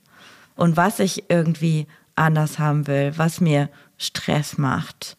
und 0.55 0.77
was 0.77 1.01
ich 1.01 1.25
irgendwie 1.29 1.89
anders 2.15 2.61
haben 2.61 2.87
will, 2.87 3.13
was 3.17 3.41
mir 3.41 3.69
Stress 3.97 4.59
macht. 4.59 5.17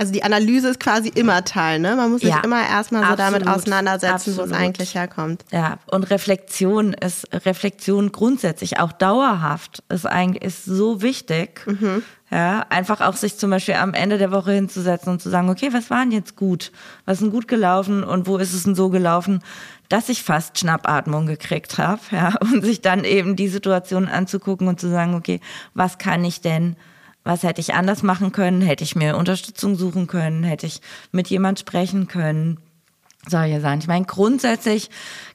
Also 0.00 0.14
die 0.14 0.22
Analyse 0.22 0.68
ist 0.68 0.80
quasi 0.80 1.10
immer 1.14 1.44
Teil, 1.44 1.78
ne? 1.78 1.94
Man 1.94 2.10
muss 2.10 2.22
sich 2.22 2.30
ja, 2.30 2.40
immer 2.40 2.66
erstmal 2.66 3.06
so 3.06 3.16
damit 3.16 3.46
auseinandersetzen, 3.46 4.34
wo 4.38 4.40
es 4.40 4.50
eigentlich 4.50 4.94
herkommt. 4.94 5.44
Ja, 5.52 5.76
und 5.90 6.04
Reflexion 6.04 6.94
ist 6.94 7.28
Reflexion 7.44 8.10
grundsätzlich 8.10 8.80
auch 8.80 8.92
dauerhaft 8.92 9.82
ist 9.90 10.06
eigentlich 10.06 10.42
ist 10.42 10.64
so 10.64 11.02
wichtig. 11.02 11.66
Mhm. 11.66 12.02
Ja, 12.30 12.64
einfach 12.70 13.02
auch 13.02 13.14
sich 13.14 13.36
zum 13.36 13.50
Beispiel 13.50 13.74
am 13.74 13.92
Ende 13.92 14.16
der 14.16 14.32
Woche 14.32 14.52
hinzusetzen 14.52 15.12
und 15.12 15.20
zu 15.20 15.28
sagen, 15.28 15.50
okay, 15.50 15.68
was 15.72 15.90
war 15.90 16.00
denn 16.00 16.12
jetzt 16.12 16.34
gut? 16.34 16.72
Was 17.04 17.18
ist 17.18 17.24
denn 17.24 17.30
gut 17.30 17.46
gelaufen 17.46 18.02
und 18.02 18.26
wo 18.26 18.38
ist 18.38 18.54
es 18.54 18.62
denn 18.62 18.74
so 18.74 18.88
gelaufen, 18.88 19.42
dass 19.90 20.08
ich 20.08 20.22
fast 20.22 20.58
Schnappatmung 20.58 21.26
gekriegt 21.26 21.76
habe? 21.76 22.00
Ja, 22.10 22.36
und 22.40 22.64
sich 22.64 22.80
dann 22.80 23.04
eben 23.04 23.36
die 23.36 23.48
Situation 23.48 24.08
anzugucken 24.08 24.66
und 24.66 24.80
zu 24.80 24.88
sagen, 24.88 25.12
okay, 25.12 25.40
was 25.74 25.98
kann 25.98 26.24
ich 26.24 26.40
denn 26.40 26.76
was 27.24 27.42
hätte 27.42 27.60
ich 27.60 27.74
anders 27.74 28.02
machen 28.02 28.32
können? 28.32 28.62
Hätte 28.62 28.84
ich 28.84 28.96
mir 28.96 29.16
Unterstützung 29.16 29.76
suchen 29.76 30.06
können? 30.06 30.42
Hätte 30.42 30.66
ich 30.66 30.80
mit 31.12 31.28
jemand 31.28 31.58
sprechen 31.58 32.08
können? 32.08 32.58
Solche 33.28 33.60
Sachen. 33.60 33.80
Ich 33.80 33.86
meine, 33.86 34.06
grundsätzlich 34.06 34.88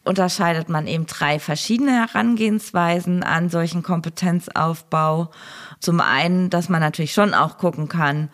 unterscheidet 0.04 0.69
man 0.69 0.88
eben 0.88 1.06
drei 1.06 1.38
verschiedene 1.38 1.91
Herangehensweisen 1.91 3.21
an 3.21 3.50
solchen 3.50 3.84
Kompetenzaufbau. 3.84 5.30
Zum 5.80 6.02
einen, 6.02 6.50
dass 6.50 6.67
man 6.67 6.82
natürlich 6.82 7.13
schon 7.13 7.36
auch 7.36 7.60
gucken 7.60 7.88
kann, 7.88 8.30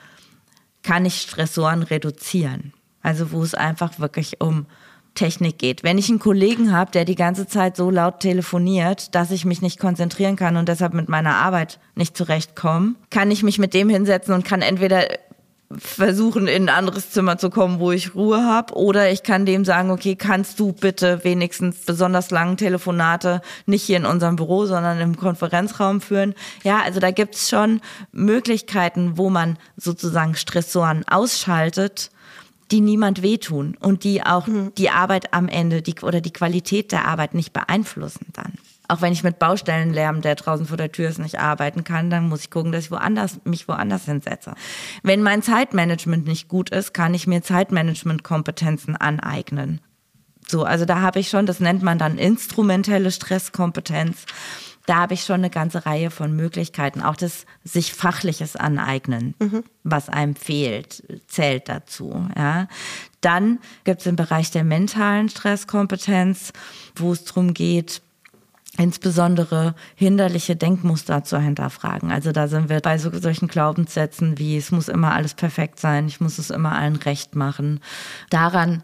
kann 0.84 1.06
ich 1.06 1.22
Stressoren 1.22 1.84
reduzieren? 1.84 2.74
Also 3.02 3.32
wo 3.32 3.44
es 3.44 3.54
einfach 3.54 4.00
wirklich 4.00 4.40
um 4.40 4.68
Technik 5.15 5.58
geht. 5.58 5.84
Wenn 5.84 5.97
ich 5.97 6.10
einen 6.10 6.19
Kollegen 6.19 6.71
habe, 6.71 6.91
der 6.91 7.06
die 7.06 7.15
ganze 7.15 7.47
Zeit 7.47 7.76
so 7.76 7.89
laut 7.89 8.19
telefoniert, 8.21 9.13
dass 9.13 9.32
ich 9.32 9.45
mich 9.45 9.62
nicht 9.62 9.80
konzentrieren 9.80 10.36
kann 10.36 10.58
und 10.58 10.69
deshalb 10.69 10.93
mit 10.93 11.10
meiner 11.10 11.36
Arbeit 11.36 11.80
nicht 11.95 12.15
zurechtkomme, 12.15 12.95
kann 13.10 13.32
ich 13.32 13.43
mich 13.43 13.60
mit 13.60 13.74
dem 13.74 13.89
hinsetzen 13.89 14.34
und 14.34 14.45
kann 14.45 14.62
entweder 14.62 15.06
versuchen, 15.78 16.47
in 16.47 16.63
ein 16.63 16.76
anderes 16.76 17.12
Zimmer 17.12 17.38
zu 17.38 17.50
kommen, 17.50 17.80
wo 17.80 17.91
ich 17.91 18.15
Ruhe 18.15 18.43
habe. 18.43 18.74
Oder 18.76 19.12
ich 19.12 19.24
kann 19.24 19.45
dem 19.45 19.65
sagen, 19.65 19.91
okay, 19.91 20.15
kannst 20.15 20.60
du 20.60 20.74
bitte 20.74 21.24
wenigstens 21.24 21.86
besonders 21.86 22.32
lange 22.32 22.56
Telefonate 22.56 23.41
nicht 23.65 23.84
hier 23.84 23.97
in 23.97 24.06
unserem 24.06 24.36
Büro, 24.36 24.65
sondern 24.65 25.00
im 25.00 25.17
Konferenzraum 25.17 26.02
führen. 26.02 26.34
Ja, 26.63 26.82
also 26.82 27.00
da 27.00 27.12
gibt's 27.12 27.50
schon 27.50 27.82
Möglichkeiten, 28.12 29.17
wo 29.17 29.30
man 29.30 29.58
sozusagen 29.78 30.36
Stressoren 30.36 31.06
ausschaltet 31.08 32.12
die 32.72 32.82
niemand 32.82 33.22
wehtun 33.22 33.76
und 33.80 34.04
die 34.04 34.24
auch 34.24 34.48
mhm. 34.48 34.74
die 34.78 34.90
Arbeit 34.90 35.34
am 35.34 35.48
Ende 35.48 35.82
die, 35.82 35.96
oder 36.02 36.22
die 36.22 36.34
Qualität 36.34 36.92
der 36.92 37.06
Arbeit 37.06 37.34
nicht 37.34 37.54
beeinflussen 37.54 38.28
dann. 38.34 38.54
Auch 38.88 39.02
wenn 39.02 39.14
ich 39.14 39.24
mit 39.24 39.40
Baustellenlärm, 39.40 40.22
der 40.22 40.36
draußen 40.36 40.66
vor 40.66 40.76
der 40.76 40.92
Tür 40.92 41.08
ist, 41.08 41.18
nicht 41.18 41.40
arbeiten 41.40 41.86
kann, 41.86 42.10
dann 42.10 42.28
muss 42.28 42.42
ich 42.42 42.52
gucken, 42.52 42.74
dass 42.74 42.86
ich 42.86 42.92
woanders, 42.92 43.40
mich 43.46 43.68
woanders 43.70 44.04
hinsetze. 44.04 44.54
Wenn 45.02 45.24
mein 45.24 45.42
Zeitmanagement 45.42 46.28
nicht 46.28 46.50
gut 46.50 46.72
ist, 46.72 46.94
kann 46.94 47.14
ich 47.14 47.26
mir 47.26 47.42
Zeitmanagement-Kompetenzen 47.42 48.98
aneignen. 48.98 49.80
So, 50.46 50.66
also 50.66 50.84
da 50.84 51.00
habe 51.00 51.20
ich 51.20 51.30
schon, 51.30 51.46
das 51.46 51.62
nennt 51.62 51.84
man 51.84 51.98
dann 51.98 52.18
instrumentelle 52.18 53.12
Stresskompetenz 53.12 54.26
da 54.86 54.96
habe 54.98 55.13
ich 55.13 55.24
schon 55.24 55.36
eine 55.36 55.50
ganze 55.50 55.86
Reihe 55.86 56.12
von 56.12 56.36
Möglichkeiten. 56.36 57.02
Auch 57.02 57.15
das 57.15 57.46
sich 57.63 57.94
fachliches 57.94 58.56
aneignen, 58.56 59.36
mhm. 59.39 59.63
was 59.84 60.10
einem 60.10 60.36
fehlt, 60.36 61.04
zählt 61.28 61.70
dazu. 61.70 62.28
Ja. 62.36 62.67
Dann 63.22 63.60
gibt 63.84 64.02
es 64.02 64.08
im 64.08 64.15
Bereich 64.15 64.52
der 64.52 64.63
mentalen 64.63 65.30
Stresskompetenz, 65.30 66.54
wo 66.96 67.12
es 67.12 67.24
darum 67.26 67.54
geht, 67.54 68.02
insbesondere 68.78 69.76
hinderliche 69.96 70.56
Denkmuster 70.56 71.24
zu 71.24 71.39
hinterfragen. 71.39 72.12
Also 72.12 72.32
da 72.32 72.48
sind 72.48 72.70
wir 72.70 72.80
bei 72.80 72.98
so, 72.98 73.12
solchen 73.20 73.48
Glaubenssätzen 73.48 74.38
wie 74.38 74.58
es 74.58 74.72
muss 74.72 74.88
immer 74.88 75.13
alles 75.13 75.34
perfekt 75.34 75.80
sein, 75.80 76.08
ich 76.08 76.22
muss 76.22 76.38
es 76.38 76.50
immer 76.50 76.72
allen 76.74 76.96
recht 76.96 77.36
machen. 77.36 77.82
Daran 78.30 78.82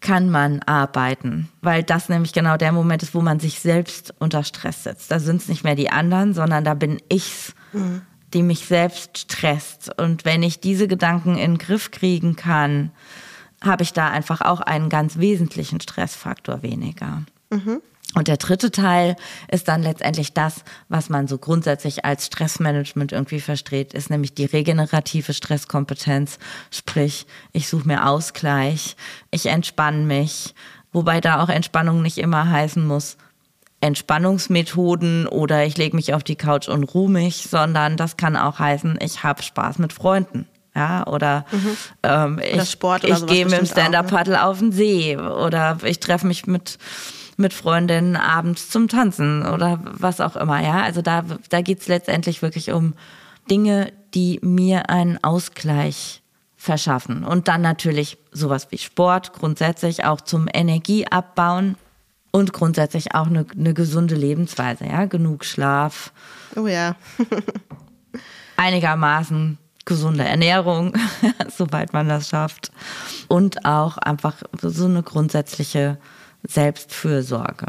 kann 0.00 0.30
man 0.30 0.60
arbeiten, 0.62 1.48
weil 1.60 1.82
das 1.82 2.08
nämlich 2.08 2.32
genau 2.32 2.56
der 2.56 2.72
Moment 2.72 3.02
ist, 3.02 3.14
wo 3.14 3.20
man 3.20 3.38
sich 3.38 3.60
selbst 3.60 4.14
unter 4.18 4.44
Stress 4.44 4.84
setzt. 4.84 5.10
Da 5.10 5.18
sind 5.18 5.42
es 5.42 5.48
nicht 5.48 5.62
mehr 5.62 5.74
die 5.74 5.90
anderen, 5.90 6.32
sondern 6.32 6.64
da 6.64 6.74
bin 6.74 7.00
ich's, 7.08 7.54
mhm. 7.72 8.02
die 8.32 8.42
mich 8.42 8.64
selbst 8.64 9.18
stresst. 9.18 9.90
Und 9.98 10.24
wenn 10.24 10.42
ich 10.42 10.60
diese 10.60 10.88
Gedanken 10.88 11.36
in 11.36 11.52
den 11.52 11.58
Griff 11.58 11.90
kriegen 11.90 12.34
kann, 12.34 12.92
habe 13.62 13.82
ich 13.82 13.92
da 13.92 14.08
einfach 14.08 14.40
auch 14.40 14.60
einen 14.60 14.88
ganz 14.88 15.18
wesentlichen 15.18 15.80
Stressfaktor 15.80 16.62
weniger. 16.62 17.22
Mhm. 17.50 17.82
Und 18.14 18.26
der 18.26 18.38
dritte 18.38 18.72
Teil 18.72 19.14
ist 19.48 19.68
dann 19.68 19.82
letztendlich 19.82 20.32
das, 20.32 20.64
was 20.88 21.10
man 21.10 21.28
so 21.28 21.38
grundsätzlich 21.38 22.04
als 22.04 22.26
Stressmanagement 22.26 23.12
irgendwie 23.12 23.40
versteht, 23.40 23.94
ist 23.94 24.10
nämlich 24.10 24.34
die 24.34 24.46
regenerative 24.46 25.32
Stresskompetenz. 25.32 26.38
Sprich, 26.72 27.26
ich 27.52 27.68
suche 27.68 27.86
mir 27.86 28.08
Ausgleich, 28.08 28.96
ich 29.30 29.46
entspanne 29.46 30.04
mich, 30.04 30.54
wobei 30.92 31.20
da 31.20 31.42
auch 31.42 31.48
Entspannung 31.48 32.02
nicht 32.02 32.18
immer 32.18 32.50
heißen 32.50 32.84
muss, 32.84 33.16
Entspannungsmethoden 33.80 35.26
oder 35.26 35.64
ich 35.64 35.78
lege 35.78 35.96
mich 35.96 36.12
auf 36.12 36.24
die 36.24 36.36
Couch 36.36 36.68
und 36.68 36.84
ruhe 36.84 37.10
mich, 37.10 37.46
sondern 37.48 37.96
das 37.96 38.16
kann 38.16 38.36
auch 38.36 38.58
heißen, 38.58 38.98
ich 39.00 39.22
habe 39.22 39.42
Spaß 39.42 39.78
mit 39.78 39.92
Freunden. 39.92 40.46
Ja, 40.74 41.04
oder, 41.08 41.46
mhm. 41.50 41.76
ähm, 42.04 42.34
oder 42.34 42.62
ich, 42.62 42.78
ich 43.04 43.26
gehe 43.26 43.44
mit 43.44 43.58
dem 43.58 43.66
Stand-Up-Paddle 43.66 44.34
ne? 44.34 44.44
auf 44.44 44.60
den 44.60 44.70
See 44.70 45.16
oder 45.16 45.78
ich 45.82 45.98
treffe 45.98 46.28
mich 46.28 46.46
mit 46.46 46.78
mit 47.40 47.52
Freundinnen 47.52 48.16
abends 48.16 48.68
zum 48.68 48.88
Tanzen 48.88 49.44
oder 49.46 49.80
was 49.82 50.20
auch 50.20 50.36
immer. 50.36 50.62
Ja, 50.62 50.82
also 50.82 51.02
da, 51.02 51.24
da 51.48 51.60
geht 51.62 51.80
es 51.80 51.88
letztendlich 51.88 52.42
wirklich 52.42 52.70
um 52.70 52.94
Dinge, 53.50 53.92
die 54.14 54.38
mir 54.42 54.90
einen 54.90 55.22
Ausgleich 55.24 56.22
verschaffen. 56.56 57.24
Und 57.24 57.48
dann 57.48 57.62
natürlich 57.62 58.18
sowas 58.30 58.68
wie 58.70 58.78
Sport, 58.78 59.32
grundsätzlich 59.32 60.04
auch 60.04 60.20
zum 60.20 60.46
Energieabbauen 60.52 61.76
und 62.30 62.52
grundsätzlich 62.52 63.14
auch 63.14 63.26
eine, 63.26 63.46
eine 63.56 63.74
gesunde 63.74 64.14
Lebensweise, 64.14 64.86
ja, 64.86 65.06
genug 65.06 65.44
Schlaf. 65.44 66.12
Oh 66.54 66.66
ja. 66.66 66.94
einigermaßen 68.60 69.58
gesunde 69.86 70.24
Ernährung, 70.24 70.92
soweit 71.48 71.92
man 71.92 72.08
das 72.08 72.28
schafft. 72.28 72.70
Und 73.26 73.64
auch 73.64 73.96
einfach 73.96 74.36
so 74.60 74.84
eine 74.84 75.02
grundsätzliche 75.02 75.98
Selbstfürsorge. 76.42 77.66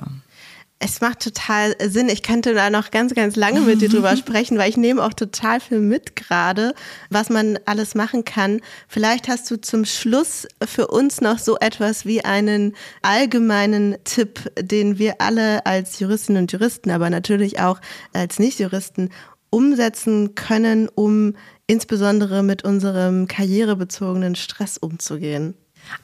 Es 0.84 1.00
macht 1.00 1.20
total 1.20 1.76
Sinn. 1.80 2.10
Ich 2.10 2.24
könnte 2.24 2.56
da 2.56 2.72
noch 2.72 2.90
ganz, 2.90 3.14
ganz 3.14 3.36
lange 3.36 3.62
mit 3.62 3.82
dir 3.82 3.90
drüber 3.90 4.16
sprechen, 4.18 4.58
weil 4.58 4.68
ich 4.68 4.78
nehme 4.78 5.04
auch 5.04 5.14
total 5.14 5.60
viel 5.60 5.80
mit 5.80 6.16
gerade, 6.16 6.74
was 7.12 7.30
man 7.30 7.60
alles 7.66 7.94
machen 7.94 8.26
kann. 8.26 8.62
Vielleicht 8.88 9.28
hast 9.28 9.52
du 9.52 9.62
zum 9.62 9.86
Schluss 9.86 10.48
für 10.66 10.88
uns 10.88 11.22
noch 11.22 11.38
so 11.38 11.56
etwas 11.60 12.08
wie 12.08 12.26
einen 12.26 12.76
allgemeinen 13.04 13.96
Tipp, 14.06 14.52
den 14.60 14.98
wir 14.98 15.22
alle 15.22 15.68
als 15.68 16.00
Juristinnen 16.00 16.44
und 16.44 16.52
Juristen, 16.52 16.90
aber 16.90 17.12
natürlich 17.12 17.60
auch 17.60 17.80
als 18.12 18.40
Nichtjuristen 18.40 19.12
umsetzen 19.52 20.34
können, 20.34 20.90
um 20.90 21.36
insbesondere 21.68 22.42
mit 22.42 22.64
unserem 22.64 23.28
karrierebezogenen 23.28 24.36
Stress 24.36 24.80
umzugehen. 24.80 25.54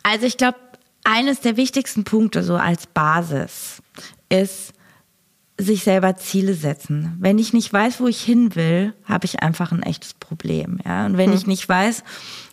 Also 0.03 0.26
ich 0.26 0.38
glaube, 0.38 0.57
eines 1.08 1.39
der 1.39 1.55
wichtigsten 1.55 2.03
Punkte 2.03 2.43
so 2.43 2.58
als 2.58 2.86
Basis 2.86 3.82
ist, 4.30 4.74
sich 5.58 5.84
selber 5.84 6.18
Ziele 6.18 6.53
setzen. 6.53 7.16
Wenn 7.20 7.39
ich 7.39 7.53
nicht 7.53 7.72
weiß, 7.72 7.99
wo 7.99 8.08
ich 8.08 8.22
hin 8.22 8.55
will, 8.55 8.93
habe 9.05 9.26
ich 9.26 9.41
einfach 9.41 9.72
ein 9.72 9.82
echtes 9.82 10.14
Problem. 10.14 10.80
Ja? 10.86 11.05
Und 11.05 11.18
wenn 11.18 11.32
hm. 11.32 11.38
ich 11.38 11.47
nicht 11.47 11.68
weiß, 11.68 12.03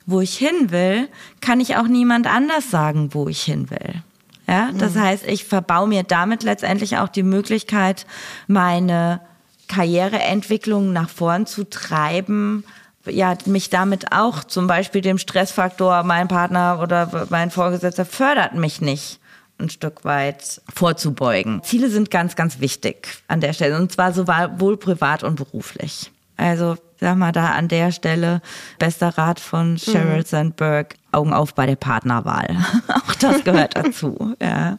wo 0.07 0.21
ich 0.21 0.39
hin 0.39 0.71
will, 0.71 1.09
kann 1.41 1.61
ich 1.61 1.77
auch 1.77 1.89
niemand 1.89 2.27
anders 2.27 2.71
sagen, 2.71 3.13
wo 3.13 3.29
ich 3.29 3.43
hin 3.43 3.69
will. 3.71 4.03
Ja, 4.47 4.71
das 4.73 4.95
hm. 4.95 5.03
heißt, 5.03 5.27
ich 5.27 5.45
verbau 5.45 5.87
mir 5.87 6.03
damit 6.03 6.43
letztendlich 6.43 6.99
auch 6.99 7.09
die 7.09 7.23
Möglichkeit, 7.23 8.07
meine 8.47 9.21
Karriereentwicklung 9.69 10.93
nach 10.93 11.09
vorn 11.09 11.47
zu 11.47 11.69
treiben, 11.69 12.65
ja, 13.07 13.37
mich 13.47 13.71
damit 13.71 14.13
auch 14.13 14.45
zum 14.45 14.67
Beispiel 14.67 15.01
dem 15.01 15.19
Stressfaktor, 15.19 16.03
mein 16.03 16.29
Partner 16.29 16.81
oder 16.83 17.27
mein 17.31 17.51
Vorgesetzter 17.51 18.05
fördert 18.05 18.55
mich 18.55 18.81
nicht 18.81 19.21
ein 19.59 19.71
Stück 19.71 20.05
weit 20.05 20.61
vorzubeugen. 20.73 21.63
Ziele 21.63 21.89
sind 21.89 22.11
ganz, 22.11 22.37
ganz 22.37 22.61
wichtig 22.61 23.09
an 23.29 23.41
der 23.41 23.53
Stelle 23.53 23.77
und 23.77 23.93
zwar 23.93 24.13
sowohl 24.13 24.77
privat 24.77 25.23
und 25.23 25.37
beruflich. 25.37 26.11
Also 26.37 26.77
sag 26.99 27.17
mal 27.17 27.33
da 27.33 27.51
an 27.51 27.69
der 27.69 27.93
Stelle 27.93 28.41
bester 28.79 29.17
Rat 29.17 29.39
von 29.39 29.79
Sheryl 29.79 30.19
mhm. 30.19 30.25
Sandberg, 30.25 30.97
Augen 31.13 31.33
auf 31.33 31.55
bei 31.55 31.67
der 31.67 31.77
Partnerwahl. 31.77 32.57
Auch 32.89 33.15
das 33.15 33.45
gehört 33.45 33.77
dazu. 33.77 34.35
Ja. 34.41 34.79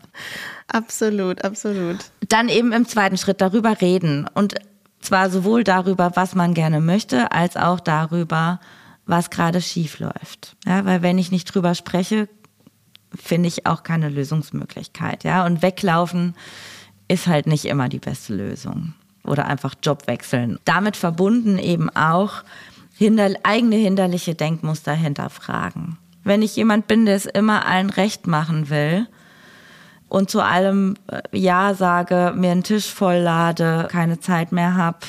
Absolut, 0.67 1.43
absolut. 1.45 1.97
Dann 2.27 2.49
eben 2.49 2.73
im 2.73 2.87
zweiten 2.87 3.17
Schritt 3.17 3.39
darüber 3.39 3.79
reden 3.79 4.27
und 4.33 4.55
zwar 5.05 5.29
sowohl 5.29 5.63
darüber, 5.63 6.15
was 6.15 6.35
man 6.35 6.53
gerne 6.53 6.81
möchte, 6.81 7.31
als 7.31 7.57
auch 7.57 7.79
darüber, 7.79 8.59
was 9.05 9.29
gerade 9.29 9.61
schief 9.61 9.99
läuft. 9.99 10.55
Ja, 10.65 10.85
weil 10.85 11.01
wenn 11.01 11.17
ich 11.17 11.31
nicht 11.31 11.45
drüber 11.45 11.75
spreche, 11.75 12.27
finde 13.13 13.47
ich 13.47 13.65
auch 13.65 13.83
keine 13.83 14.09
Lösungsmöglichkeit. 14.09 15.23
Ja, 15.23 15.45
und 15.45 15.61
weglaufen 15.61 16.35
ist 17.07 17.27
halt 17.27 17.47
nicht 17.47 17.65
immer 17.65 17.89
die 17.89 17.99
beste 17.99 18.35
Lösung. 18.35 18.93
Oder 19.23 19.45
einfach 19.45 19.75
Job 19.81 20.07
wechseln. 20.07 20.59
Damit 20.65 20.97
verbunden 20.97 21.57
eben 21.57 21.89
auch 21.89 22.43
hinder 22.95 23.29
eigene 23.43 23.75
hinderliche 23.75 24.35
Denkmuster 24.35 24.93
hinterfragen. 24.93 25.97
Wenn 26.23 26.41
ich 26.41 26.55
jemand 26.55 26.87
bin, 26.87 27.05
der 27.05 27.15
es 27.15 27.25
immer 27.25 27.65
allen 27.65 27.89
recht 27.89 28.27
machen 28.27 28.69
will 28.69 29.07
und 30.09 30.29
zu 30.29 30.41
allem 30.41 30.95
äh, 31.07 31.21
Ja 31.37 31.73
sage, 31.73 32.33
mir 32.35 32.51
einen 32.51 32.63
Tisch 32.63 32.91
voll 32.91 33.17
lade, 33.17 33.87
keine 33.91 34.19
Zeit 34.19 34.51
mehr 34.51 34.75
habe, 34.75 34.99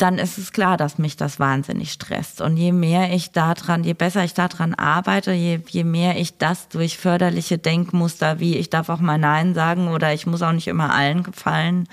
dann 0.00 0.18
ist 0.18 0.38
es 0.38 0.52
klar, 0.52 0.76
dass 0.76 0.98
mich 0.98 1.16
das 1.16 1.38
wahnsinnig 1.38 1.92
stresst. 1.92 2.40
Und 2.40 2.56
je 2.56 2.72
mehr 2.72 3.12
ich 3.12 3.32
daran, 3.32 3.84
je 3.84 3.92
besser 3.92 4.24
ich 4.24 4.32
daran 4.32 4.74
arbeite, 4.74 5.32
je, 5.32 5.60
je 5.68 5.84
mehr 5.84 6.18
ich 6.18 6.38
das 6.38 6.68
durch 6.68 6.96
förderliche 6.96 7.58
Denkmuster, 7.58 8.40
wie 8.40 8.56
ich 8.56 8.70
darf 8.70 8.88
auch 8.88 9.00
mal 9.00 9.18
Nein 9.18 9.52
sagen 9.54 9.88
oder 9.88 10.14
ich 10.14 10.26
muss 10.26 10.42
auch 10.42 10.52
nicht 10.52 10.68
immer 10.68 10.94
allen 10.94 11.22
gefallen, 11.22 11.86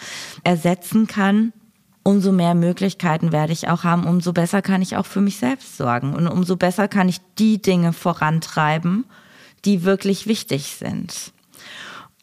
ersetzen 0.44 1.08
kann, 1.08 1.52
umso 2.04 2.32
mehr 2.32 2.56
Möglichkeiten 2.56 3.34
werde 3.34 3.52
ich 3.52 3.68
auch 3.68 3.84
haben, 3.84 4.06
umso 4.06 4.32
besser 4.32 4.62
kann 4.62 4.82
ich 4.82 4.96
auch 4.96 5.06
für 5.06 5.22
mich 5.22 5.38
selbst 5.38 5.76
sorgen 5.76 6.16
und 6.16 6.28
umso 6.28 6.56
besser 6.56 6.88
kann 6.88 7.10
ich 7.10 7.20
die 7.38 7.62
Dinge 7.62 7.92
vorantreiben, 7.92 9.04
die 9.66 9.84
wirklich 9.84 10.28
wichtig 10.28 10.78
sind. 10.78 11.34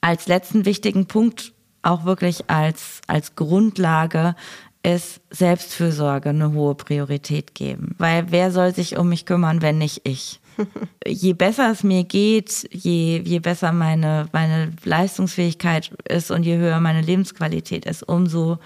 Als 0.04 0.26
letzten 0.26 0.66
wichtigen 0.66 1.06
Punkt 1.06 1.54
auch 1.80 2.04
wirklich 2.04 2.50
als, 2.50 3.00
als 3.06 3.36
Grundlage 3.36 4.34
ist 4.82 5.22
Selbstfürsorge 5.30 6.28
eine 6.28 6.52
hohe 6.52 6.74
Priorität 6.74 7.54
geben. 7.54 7.94
Weil 7.96 8.26
wer 8.30 8.50
soll 8.50 8.74
sich 8.74 8.98
um 8.98 9.08
mich 9.08 9.24
kümmern, 9.24 9.62
wenn 9.62 9.78
nicht 9.78 10.06
ich? 10.06 10.40
je 11.06 11.32
besser 11.32 11.70
es 11.70 11.84
mir 11.84 12.04
geht, 12.04 12.68
je, 12.70 13.22
je 13.24 13.38
besser 13.38 13.72
meine, 13.72 14.26
meine 14.32 14.72
Leistungsfähigkeit 14.84 15.90
ist 16.06 16.30
und 16.30 16.42
je 16.42 16.58
höher 16.58 16.80
meine 16.80 17.00
Lebensqualität 17.00 17.86
ist, 17.86 18.02
umso 18.02 18.58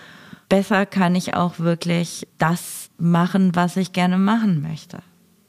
besser 0.48 0.86
kann 0.86 1.14
ich 1.14 1.34
auch 1.34 1.60
wirklich 1.60 2.26
das 2.38 2.90
machen, 2.98 3.54
was 3.54 3.76
ich 3.76 3.92
gerne 3.92 4.18
machen 4.18 4.60
möchte. 4.60 4.98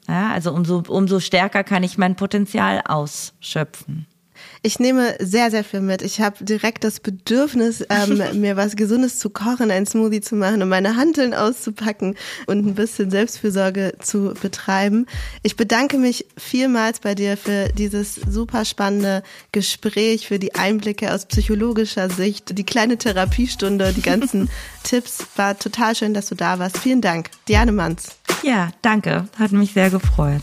Ja, 0.06 0.30
also 0.30 0.52
umso, 0.52 0.84
umso 0.86 1.18
stärker 1.18 1.64
kann 1.64 1.82
ich 1.82 1.98
mein 1.98 2.14
Potenzial 2.14 2.80
ausschöpfen. 2.86 4.06
Ich 4.62 4.78
nehme 4.78 5.16
sehr, 5.20 5.50
sehr 5.50 5.64
viel 5.64 5.80
mit. 5.80 6.02
Ich 6.02 6.20
habe 6.20 6.44
direkt 6.44 6.84
das 6.84 7.00
Bedürfnis, 7.00 7.84
ähm, 7.88 8.22
mir 8.40 8.56
was 8.56 8.76
Gesundes 8.76 9.18
zu 9.18 9.30
kochen, 9.30 9.70
ein 9.70 9.86
Smoothie 9.86 10.20
zu 10.20 10.36
machen 10.36 10.62
und 10.62 10.68
meine 10.68 10.96
Handeln 10.96 11.34
auszupacken 11.34 12.16
und 12.46 12.66
ein 12.66 12.74
bisschen 12.74 13.10
Selbstfürsorge 13.10 13.94
zu 14.00 14.34
betreiben. 14.40 15.06
Ich 15.42 15.56
bedanke 15.56 15.98
mich 15.98 16.26
vielmals 16.36 17.00
bei 17.00 17.14
dir 17.14 17.36
für 17.36 17.68
dieses 17.72 18.14
super 18.14 18.64
spannende 18.64 19.22
Gespräch, 19.52 20.28
für 20.28 20.38
die 20.38 20.54
Einblicke 20.54 21.12
aus 21.12 21.26
psychologischer 21.26 22.10
Sicht, 22.10 22.56
die 22.58 22.64
kleine 22.64 22.98
Therapiestunde, 22.98 23.92
die 23.92 24.02
ganzen 24.02 24.50
Tipps. 24.82 25.26
War 25.36 25.58
total 25.58 25.94
schön, 25.94 26.14
dass 26.14 26.26
du 26.26 26.34
da 26.34 26.58
warst. 26.58 26.78
Vielen 26.78 27.00
Dank. 27.00 27.30
Diane 27.48 27.72
Manz. 27.72 28.16
Ja, 28.42 28.70
danke. 28.82 29.28
Hat 29.38 29.52
mich 29.52 29.72
sehr 29.72 29.90
gefreut. 29.90 30.42